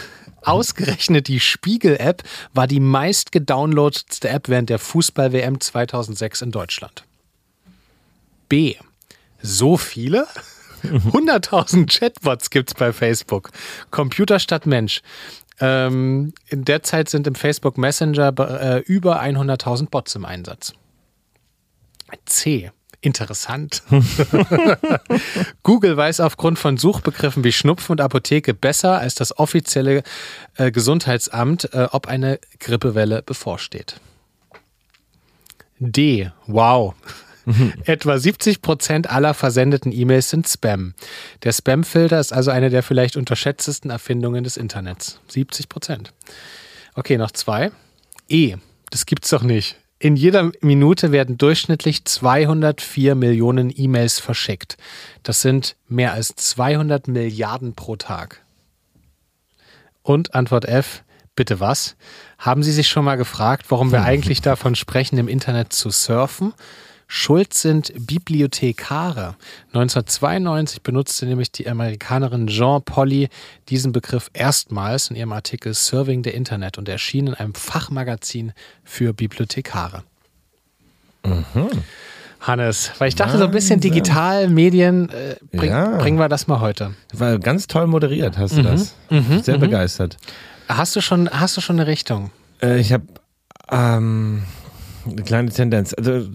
[0.41, 2.23] Ausgerechnet die Spiegel-App
[2.53, 7.03] war die meist gedownloadetste App während der Fußball-WM 2006 in Deutschland.
[8.47, 8.75] B.
[9.41, 10.27] So viele?
[10.83, 13.51] 100.000 Chatbots gibt's bei Facebook.
[13.91, 15.01] Computer statt Mensch.
[15.59, 20.73] Ähm, in der Zeit sind im Facebook Messenger äh, über 100.000 Bots im Einsatz.
[22.25, 22.71] C.
[23.01, 23.81] Interessant.
[25.63, 30.03] Google weiß aufgrund von Suchbegriffen wie Schnupfen und Apotheke besser als das offizielle
[30.55, 34.01] äh, Gesundheitsamt, äh, ob eine Grippewelle bevorsteht.
[35.79, 36.29] D.
[36.45, 36.93] Wow.
[37.85, 40.93] Etwa 70 Prozent aller versendeten E-Mails sind Spam.
[41.43, 45.21] Der Spam-Filter ist also eine der vielleicht unterschätztesten Erfindungen des Internets.
[45.29, 46.13] 70 Prozent.
[46.95, 47.71] Okay, noch zwei.
[48.27, 48.57] E.
[48.91, 49.77] Das gibt's doch nicht.
[50.01, 54.77] In jeder Minute werden durchschnittlich 204 Millionen E-Mails verschickt.
[55.23, 58.41] Das sind mehr als 200 Milliarden pro Tag.
[60.01, 61.03] Und Antwort F,
[61.35, 61.97] bitte was?
[62.37, 66.53] Haben Sie sich schon mal gefragt, warum wir eigentlich davon sprechen, im Internet zu surfen?
[67.12, 69.36] Schuld sind Bibliothekare.
[69.74, 73.30] 1992 benutzte nämlich die Amerikanerin Jean Polly
[73.68, 78.53] diesen Begriff erstmals in ihrem Artikel Serving the Internet und erschien in einem Fachmagazin
[78.84, 80.03] für Bibliothekare.
[82.41, 85.97] Hannes, weil ich dachte, so ein bisschen digital, Medien, äh, bring, Ja.
[85.97, 86.93] bringen wir das mal heute.
[87.14, 88.93] War ganz toll moderiert, hast du das.
[89.41, 90.18] Sehr begeistert.
[90.68, 92.30] Hast du schon, hast du schon eine Richtung?
[92.62, 93.03] Äh, ich habe
[93.72, 94.43] ähm,
[95.05, 95.93] eine kleine Tendenz.
[95.93, 96.29] Also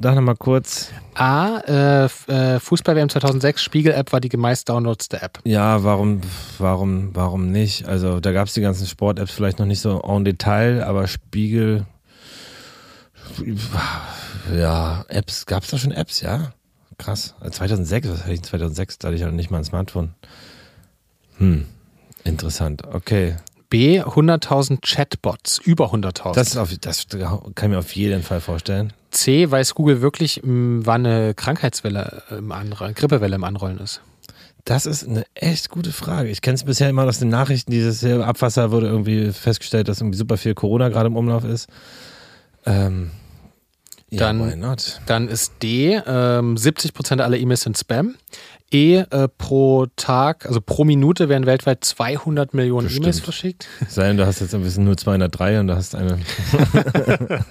[0.00, 0.90] sag noch mal kurz.
[1.14, 5.40] A, äh, äh, Fußball-WM 2006, Spiegel-App war die meist downloadste App.
[5.44, 6.20] Ja, warum,
[6.58, 7.86] warum, warum nicht?
[7.86, 11.86] Also da gab es die ganzen Sport-Apps vielleicht noch nicht so en Detail, aber Spiegel,
[14.54, 16.52] ja, Apps, gab es da schon Apps, ja?
[16.98, 17.34] Krass.
[17.40, 18.98] Also 2006, was hatte ich 2006?
[18.98, 20.14] Da hatte ich ja noch nicht mal ein Smartphone.
[21.38, 21.66] Hm,
[22.24, 22.82] interessant.
[22.86, 23.36] Okay.
[23.72, 26.34] B, 100.000 Chatbots, über 100.000.
[26.34, 28.92] Das, auf, das kann ich mir auf jeden Fall vorstellen.
[29.10, 34.02] C, weiß Google wirklich, wann eine Krankheitswelle im Anrollen, Grippewelle im Anrollen ist?
[34.66, 36.28] Das ist eine echt gute Frage.
[36.28, 40.18] Ich kenne es bisher immer aus den Nachrichten, dieses Abwasser wurde irgendwie festgestellt, dass irgendwie
[40.18, 41.66] super viel Corona gerade im Umlauf ist.
[42.66, 43.10] Ähm,
[44.18, 44.76] Dann- ja?
[45.06, 48.14] Dann ist D, ähm, 70% aller E-Mails sind Spam.
[48.74, 52.88] E, äh, pro Tag, also pro Minute werden weltweit 200 Millionen.
[52.90, 53.68] E-Mails verschickt.
[53.88, 56.18] Sei denn, du hast jetzt irgendwie nur 203 und du hast eine.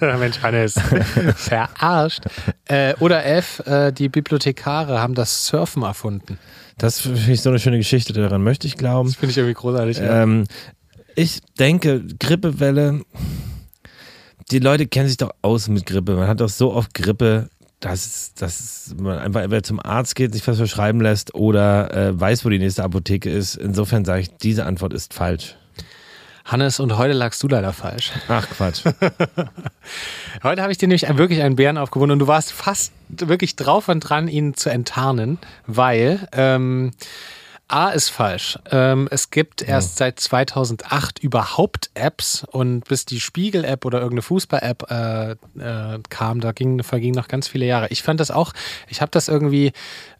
[0.00, 0.74] Mensch, Hannes,
[1.36, 2.22] verarscht.
[2.66, 6.38] Äh, oder F, äh, die Bibliothekare haben das Surfen erfunden.
[6.78, 9.08] Das finde ich so eine schöne Geschichte, daran möchte ich glauben.
[9.08, 9.98] Das finde ich irgendwie großartig.
[9.98, 10.22] ja.
[10.24, 10.46] Ähm,
[11.14, 13.02] ich denke, Grippewelle,
[14.52, 16.14] die Leute kennen sich doch aus mit Grippe.
[16.14, 17.48] Man hat doch so oft Grippe,
[17.80, 22.44] dass, dass man einfach entweder zum Arzt geht, sich was verschreiben lässt oder äh, weiß,
[22.44, 23.56] wo die nächste Apotheke ist.
[23.56, 25.56] Insofern sage ich, diese Antwort ist falsch.
[26.44, 28.10] Hannes, und heute lagst du leider falsch.
[28.28, 28.82] Ach Quatsch.
[30.42, 33.88] Heute habe ich dir nämlich wirklich einen Bären aufgewonnen und du warst fast wirklich drauf
[33.88, 35.38] und dran, ihn zu enttarnen,
[35.68, 36.90] weil ähm,
[37.72, 38.58] A ist falsch.
[38.70, 44.90] Ähm, es gibt erst seit 2008 überhaupt Apps und bis die Spiegel-App oder irgendeine Fußball-App
[44.90, 47.88] äh, äh, kam, da ging, vergingen noch ganz viele Jahre.
[47.88, 48.52] Ich fand das auch,
[48.88, 49.72] ich habe das irgendwie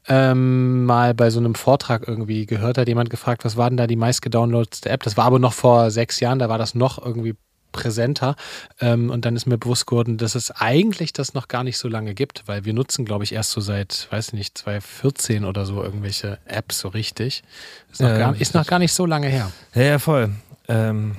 [0.09, 3.87] ähm, mal bei so einem Vortrag irgendwie gehört, hat jemand gefragt, was war denn da
[3.87, 5.03] die meistgedownloadete App?
[5.03, 7.35] Das war aber noch vor sechs Jahren, da war das noch irgendwie
[7.73, 8.37] präsenter.
[8.81, 11.89] Ähm, und dann ist mir bewusst geworden, dass es eigentlich das noch gar nicht so
[11.89, 15.83] lange gibt, weil wir nutzen, glaube ich, erst so seit, weiß nicht, 2014 oder so
[15.83, 17.43] irgendwelche Apps so richtig.
[17.91, 19.51] Ist noch, Ja, gar, ist noch gar nicht so lange her.
[19.75, 20.31] Ja, ja, voll.
[20.69, 21.17] Ähm,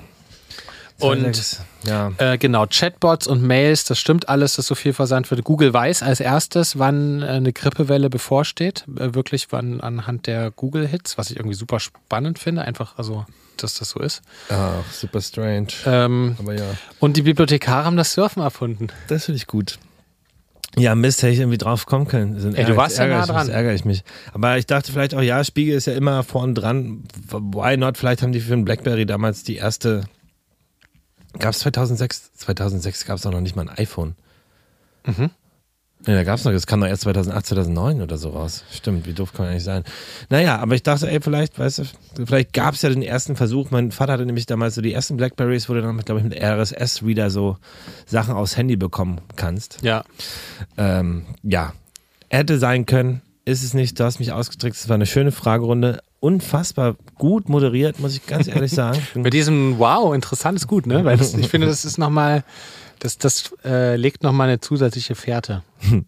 [0.99, 2.11] Und- 2006, ja.
[2.17, 5.43] Äh, genau, Chatbots und Mails, das stimmt alles, dass so viel versandt wird.
[5.43, 8.85] Google weiß als erstes, wann äh, eine Grippewelle bevorsteht.
[8.97, 12.61] Äh, wirklich wann anhand der Google-Hits, was ich irgendwie super spannend finde.
[12.61, 13.25] Einfach, also,
[13.57, 14.21] dass das so ist.
[14.49, 15.67] Ach, super strange.
[15.85, 16.65] Ähm, Aber ja.
[16.99, 18.87] und die Bibliothekare haben das Surfen erfunden.
[19.07, 19.77] Das finde ich gut.
[20.75, 22.35] Ja, Mist, hätte ich irgendwie drauf kommen können.
[22.35, 23.47] Ey, du ärger- warst ja nah dran.
[23.49, 24.03] ärgere ich mich.
[24.33, 27.03] Aber ich dachte vielleicht auch, ja, Spiegel ist ja immer vorn dran.
[27.29, 27.97] Why not?
[27.97, 30.05] Vielleicht haben die für den Blackberry damals die erste.
[31.37, 32.33] Gab es 2006?
[32.37, 34.15] 2006 gab es doch noch nicht mal ein iPhone.
[35.05, 35.29] Mhm.
[36.05, 38.65] Nee, da gab es noch, das kam doch erst 2008, 2009 oder so raus.
[38.71, 39.83] Stimmt, wie doof kann man eigentlich sein.
[40.29, 41.83] Naja, aber ich dachte, ey, vielleicht, weißt du,
[42.25, 43.71] vielleicht gab es ja den ersten Versuch.
[43.71, 46.37] Mein Vater hatte nämlich damals so die ersten Blackberries, wo du dann, glaube ich, mit
[46.41, 47.57] RSS-Reader so
[48.05, 49.79] Sachen aufs Handy bekommen kannst.
[49.81, 50.03] Ja.
[50.77, 51.73] Ähm, ja,
[52.29, 53.99] hätte sein können, ist es nicht.
[53.99, 54.83] Du hast mich ausgetrickst.
[54.83, 56.01] Es war eine schöne Fragerunde.
[56.19, 58.99] Unfassbar gut moderiert, muss ich ganz ehrlich sagen.
[59.15, 61.03] Mit diesem Wow, interessant ist gut, ne?
[61.03, 62.43] Weil das, ich finde, das ist nochmal,
[63.03, 65.61] das, das äh, legt nochmal eine zusätzliche Fährte.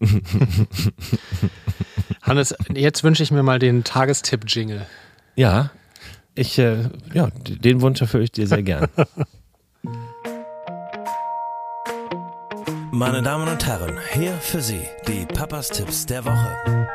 [2.21, 4.85] Hannes, jetzt wünsche ich mir mal den Tagestipp-Jingle.
[5.35, 5.71] ja,
[6.35, 8.87] ich, äh, ja, den Wunsch erfülle ich dir sehr gern.
[12.91, 16.87] Meine Damen und Herren, hier für Sie die Papas Tipps der Woche.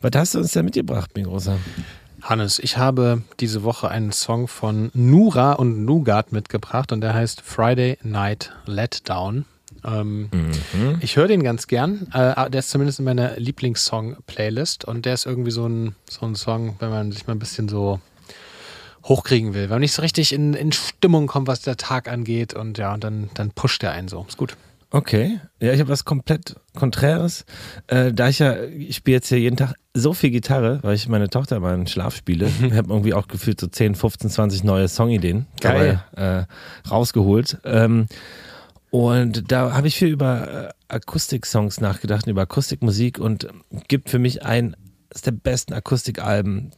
[0.00, 1.56] Was hast du uns da mitgebracht, mein Großer?
[2.28, 7.40] Hannes, ich habe diese Woche einen Song von Nura und Nougat mitgebracht und der heißt
[7.40, 9.46] Friday Night Letdown.
[9.82, 10.28] Ähm,
[11.00, 12.08] Ich höre den ganz gern.
[12.12, 16.34] Äh, der ist zumindest in meiner Lieblingssong-Playlist und der ist irgendwie so ein, so ein
[16.34, 17.98] Song, wenn man sich mal ein bisschen so
[19.04, 19.62] hochkriegen will.
[19.62, 22.92] Wenn man nicht so richtig in, in Stimmung kommt, was der Tag angeht und ja,
[22.92, 24.26] und dann, dann pusht der einen so.
[24.28, 24.56] Ist gut.
[24.90, 27.44] Okay, ja, ich habe was komplett Konträres.
[27.88, 31.08] Äh, da ich ja, ich spiele jetzt hier jeden Tag so viel Gitarre, weil ich
[31.08, 32.50] meine Tochter mal in Schlaf spiele.
[32.62, 36.44] Ich habe irgendwie auch gefühlt so 10, 15, 20 neue Songideen dabei, äh,
[36.90, 37.58] rausgeholt.
[37.64, 38.06] Ähm,
[38.90, 43.46] und da habe ich viel über äh, Akustik-Songs nachgedacht, über Akustikmusik und
[43.88, 44.74] gibt für mich ein,
[45.24, 46.72] der besten Akustikalben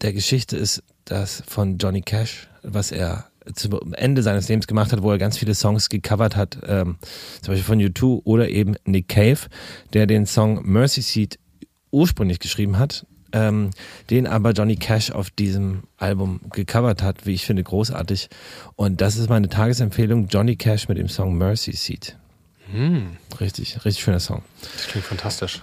[0.00, 5.02] der Geschichte ist das von Johnny Cash, was er zum Ende seines Lebens gemacht hat,
[5.02, 6.96] wo er ganz viele Songs gecovert hat, ähm,
[7.42, 9.40] zum Beispiel von U2 oder eben Nick Cave,
[9.92, 11.38] der den Song Mercy Seat
[11.90, 13.70] ursprünglich geschrieben hat, ähm,
[14.10, 18.28] den aber Johnny Cash auf diesem Album gecovert hat, wie ich finde, großartig.
[18.76, 22.16] Und das ist meine Tagesempfehlung, Johnny Cash mit dem Song Mercy Seat.
[23.40, 24.42] Richtig, richtig schöner Song.
[24.76, 25.62] Das klingt fantastisch.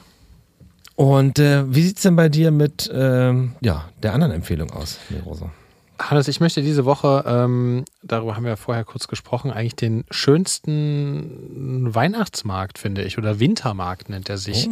[0.96, 5.52] Und äh, wie sieht's denn bei dir mit ähm, ja, der anderen Empfehlung aus, Mirosa?
[6.00, 10.06] Hannes, ich möchte diese Woche, ähm, darüber haben wir ja vorher kurz gesprochen, eigentlich den
[10.10, 14.70] schönsten Weihnachtsmarkt, finde ich, oder Wintermarkt nennt er sich,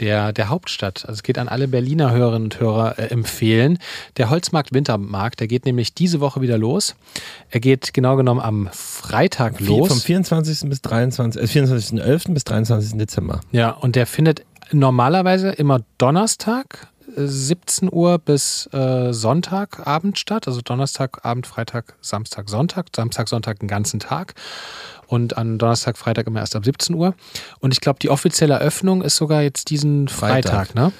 [0.00, 1.04] der, der Hauptstadt.
[1.06, 3.78] Also es geht an alle Berliner Hörerinnen und Hörer äh, empfehlen.
[4.16, 6.94] Der Holzmarkt Wintermarkt, der geht nämlich diese Woche wieder los.
[7.50, 9.88] Er geht genau genommen am Freitag los.
[9.88, 10.68] Vom 24.
[10.68, 11.42] bis 23.
[11.42, 12.32] Äh, 24.11.
[12.34, 12.98] bis 23.
[12.98, 13.40] Dezember.
[13.52, 20.46] Ja, und der findet normalerweise immer Donnerstag, 17 Uhr bis äh, Sonntagabend statt.
[20.46, 22.86] Also Donnerstagabend, Freitag, Samstag, Sonntag.
[22.94, 24.34] Samstag, Sonntag den ganzen Tag.
[25.06, 27.14] Und an Donnerstag, Freitag immer erst ab 17 Uhr.
[27.58, 30.74] Und ich glaube, die offizielle Eröffnung ist sogar jetzt diesen Freitag, Freitag.
[30.74, 30.92] ne?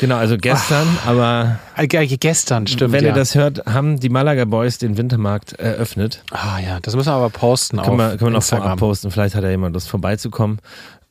[0.00, 2.92] Genau, also gestern, aber Äh, ge- gestern, stimmt.
[2.92, 3.10] wenn ja.
[3.10, 6.22] ihr das hört, haben die Malaga Boys den Wintermarkt eröffnet.
[6.30, 8.64] Ah ja, das müssen wir aber posten Können auf wir, können wir noch Instagram.
[8.64, 9.10] vorab posten.
[9.10, 10.58] Vielleicht hat ja jemand Lust vorbeizukommen.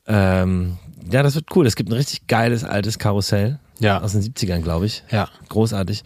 [0.06, 0.76] Ähm,
[1.10, 1.66] ja, das wird cool.
[1.66, 4.00] Es gibt ein richtig geiles altes Karussell Ja.
[4.00, 5.02] aus den 70ern, glaube ich.
[5.10, 5.28] Ja.
[5.48, 6.02] Großartig.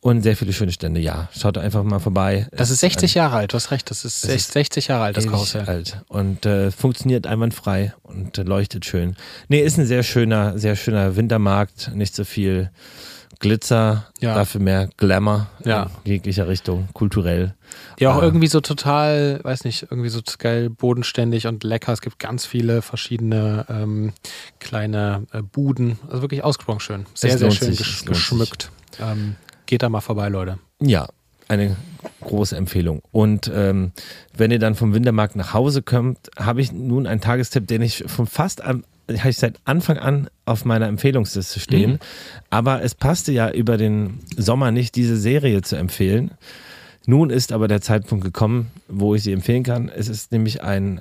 [0.00, 0.98] Und sehr viele schöne Stände.
[0.98, 2.48] Ja, schaut einfach mal vorbei.
[2.50, 5.16] Das ist 60 Jahre alt, du hast recht, das ist, Das ist 60 Jahre alt,
[5.16, 5.64] das Karussell.
[5.66, 9.14] alt und äh, funktioniert einwandfrei und äh, leuchtet schön.
[9.48, 11.92] Nee, ist ein sehr schöner, sehr schöner Wintermarkt.
[11.94, 12.70] Nicht so viel
[13.42, 14.34] Glitzer, Ja.
[14.34, 15.90] dafür mehr Glamour Ja.
[16.04, 17.54] in jeglicher Richtung, kulturell.
[18.00, 18.22] Ja, auch Ah.
[18.22, 21.92] irgendwie so total, weiß nicht, irgendwie so geil bodenständig und lecker.
[21.92, 24.12] Es gibt ganz viele verschiedene ähm,
[24.60, 25.98] kleine äh, Buden.
[26.08, 27.06] Also wirklich ausgesprochen schön.
[27.14, 28.04] Sehr, sehr schön sich.
[28.06, 28.70] geschmückt.
[29.00, 29.36] Ähm,
[29.66, 30.58] geht da mal vorbei, Leute.
[30.80, 31.08] Ja,
[31.48, 31.76] eine
[32.20, 33.02] große Empfehlung.
[33.10, 33.92] Und ähm,
[34.36, 38.04] wenn ihr dann vom Wintermarkt nach Hause kommt, habe ich nun einen Tagestipp, den ich
[38.06, 41.98] von fast am habe ich seit Anfang an auf meiner Empfehlungsliste stehen.
[42.50, 46.32] Aber es passte ja über den Sommer nicht, diese Serie zu empfehlen.
[47.06, 49.88] Nun ist aber der Zeitpunkt gekommen, wo ich sie empfehlen kann.
[49.88, 51.00] Es ist nämlich ein,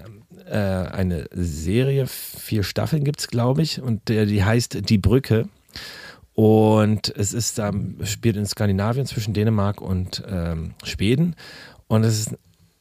[0.49, 5.47] äh, eine Serie, vier Staffeln gibt es, glaube ich, und der, die heißt Die Brücke.
[6.33, 11.35] Und es ist ähm, spielt in Skandinavien zwischen Dänemark und ähm, Schweden.
[11.87, 12.37] Und es ist ein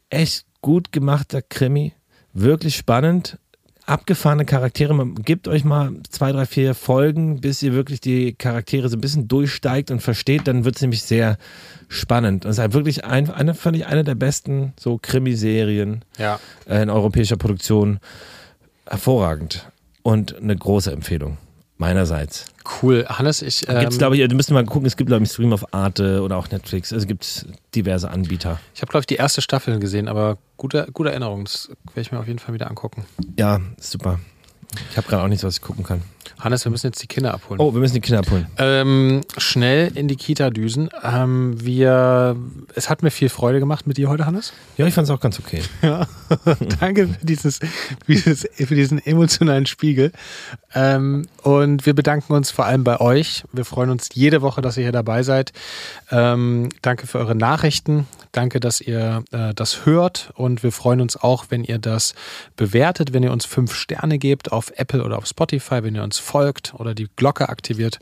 [0.08, 1.92] echt gut gemachter Krimi.
[2.32, 3.38] Wirklich spannend.
[3.90, 4.94] Abgefahrene Charaktere.
[4.94, 9.00] Man gibt euch mal zwei, drei, vier Folgen, bis ihr wirklich die Charaktere so ein
[9.00, 10.46] bisschen durchsteigt und versteht.
[10.46, 11.38] Dann wird es nämlich sehr
[11.88, 12.44] spannend.
[12.44, 16.38] Und es ist halt wirklich ein, eine, völlig eine der besten so Krimiserien Ja.
[16.66, 17.98] in europäischer Produktion.
[18.88, 19.68] Hervorragend.
[20.02, 21.36] Und eine große Empfehlung.
[21.80, 22.44] Meinerseits.
[22.82, 23.06] Cool.
[23.08, 23.66] Hannes, ich.
[23.66, 26.20] Ähm, Gibt's, glaube ich, du müsst mal gucken, es gibt, glaube ich, Stream auf Arte
[26.20, 26.92] oder auch Netflix.
[26.92, 28.60] Also gibt es diverse Anbieter.
[28.74, 31.44] ich habe, glaube ich, die erste Staffel gesehen, aber gute, gute Erinnerung.
[31.44, 33.06] Das werde ich mir auf jeden Fall wieder angucken.
[33.38, 34.20] Ja, super.
[34.90, 36.02] Ich habe gerade auch nichts, was ich gucken kann.
[36.38, 37.60] Hannes, wir müssen jetzt die Kinder abholen.
[37.60, 38.46] Oh, wir müssen die Kinder abholen.
[38.56, 40.88] Ähm, schnell in die Kita düsen.
[41.02, 42.36] Ähm, wir,
[42.74, 44.52] es hat mir viel Freude gemacht mit dir heute, Hannes.
[44.76, 45.62] Ja, ich fand es auch ganz okay.
[45.82, 46.06] Ja,
[46.80, 47.68] danke für, dieses, für,
[48.12, 50.12] dieses, für diesen emotionalen Spiegel.
[50.74, 53.44] Ähm, und wir bedanken uns vor allem bei euch.
[53.52, 55.52] Wir freuen uns jede Woche, dass ihr hier dabei seid.
[56.10, 58.06] Ähm, danke für eure Nachrichten.
[58.32, 60.30] Danke, dass ihr äh, das hört.
[60.34, 62.14] Und wir freuen uns auch, wenn ihr das
[62.56, 66.18] bewertet, wenn ihr uns fünf Sterne gebt auf Apple oder auf Spotify, wenn ihr uns
[66.18, 67.98] folgt oder die Glocke aktiviert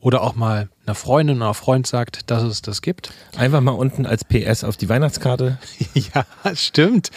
[0.00, 3.12] oder auch mal einer Freundin oder Freund sagt, dass es das gibt.
[3.36, 5.58] Einfach mal unten als PS auf die Weihnachtskarte.
[5.94, 6.24] Ja,
[6.54, 7.10] stimmt.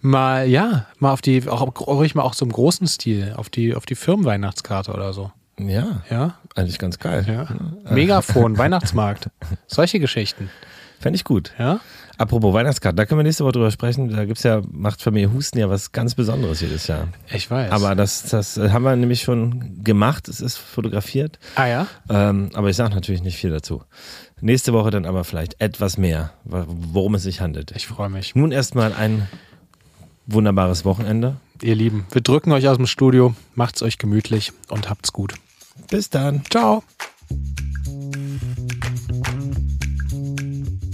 [0.00, 3.74] Mal, ja, mal auf die, auch ruhig mal auch so im großen Stil, auf die,
[3.74, 5.30] auf die Firmenweihnachtskarte oder so.
[5.58, 7.24] Ja, Ja, eigentlich ganz geil.
[7.28, 7.92] ja.
[7.92, 9.28] Megafon, Weihnachtsmarkt.
[9.66, 10.48] Solche Geschichten.
[10.98, 11.52] Fände ich gut.
[11.58, 11.80] Ja.
[12.20, 14.10] Apropos Weihnachtskarte, da können wir nächste Woche drüber sprechen.
[14.10, 17.08] Da gibt's ja, macht Familie Husten ja was ganz Besonderes jedes Jahr.
[17.32, 17.72] Ich weiß.
[17.72, 20.28] Aber das, das haben wir nämlich schon gemacht.
[20.28, 21.38] Es ist fotografiert.
[21.54, 21.86] ah ja?
[22.10, 23.84] Ähm, aber ich sage natürlich nicht viel dazu.
[24.42, 27.72] Nächste Woche dann aber vielleicht etwas mehr, worum es sich handelt.
[27.74, 28.34] Ich freue mich.
[28.34, 29.26] Nun erstmal ein
[30.26, 31.36] wunderbares Wochenende.
[31.62, 33.34] Ihr Lieben, wir drücken euch aus dem Studio.
[33.54, 35.36] Macht's euch gemütlich und habt's gut.
[35.88, 36.42] Bis dann.
[36.50, 36.82] Ciao.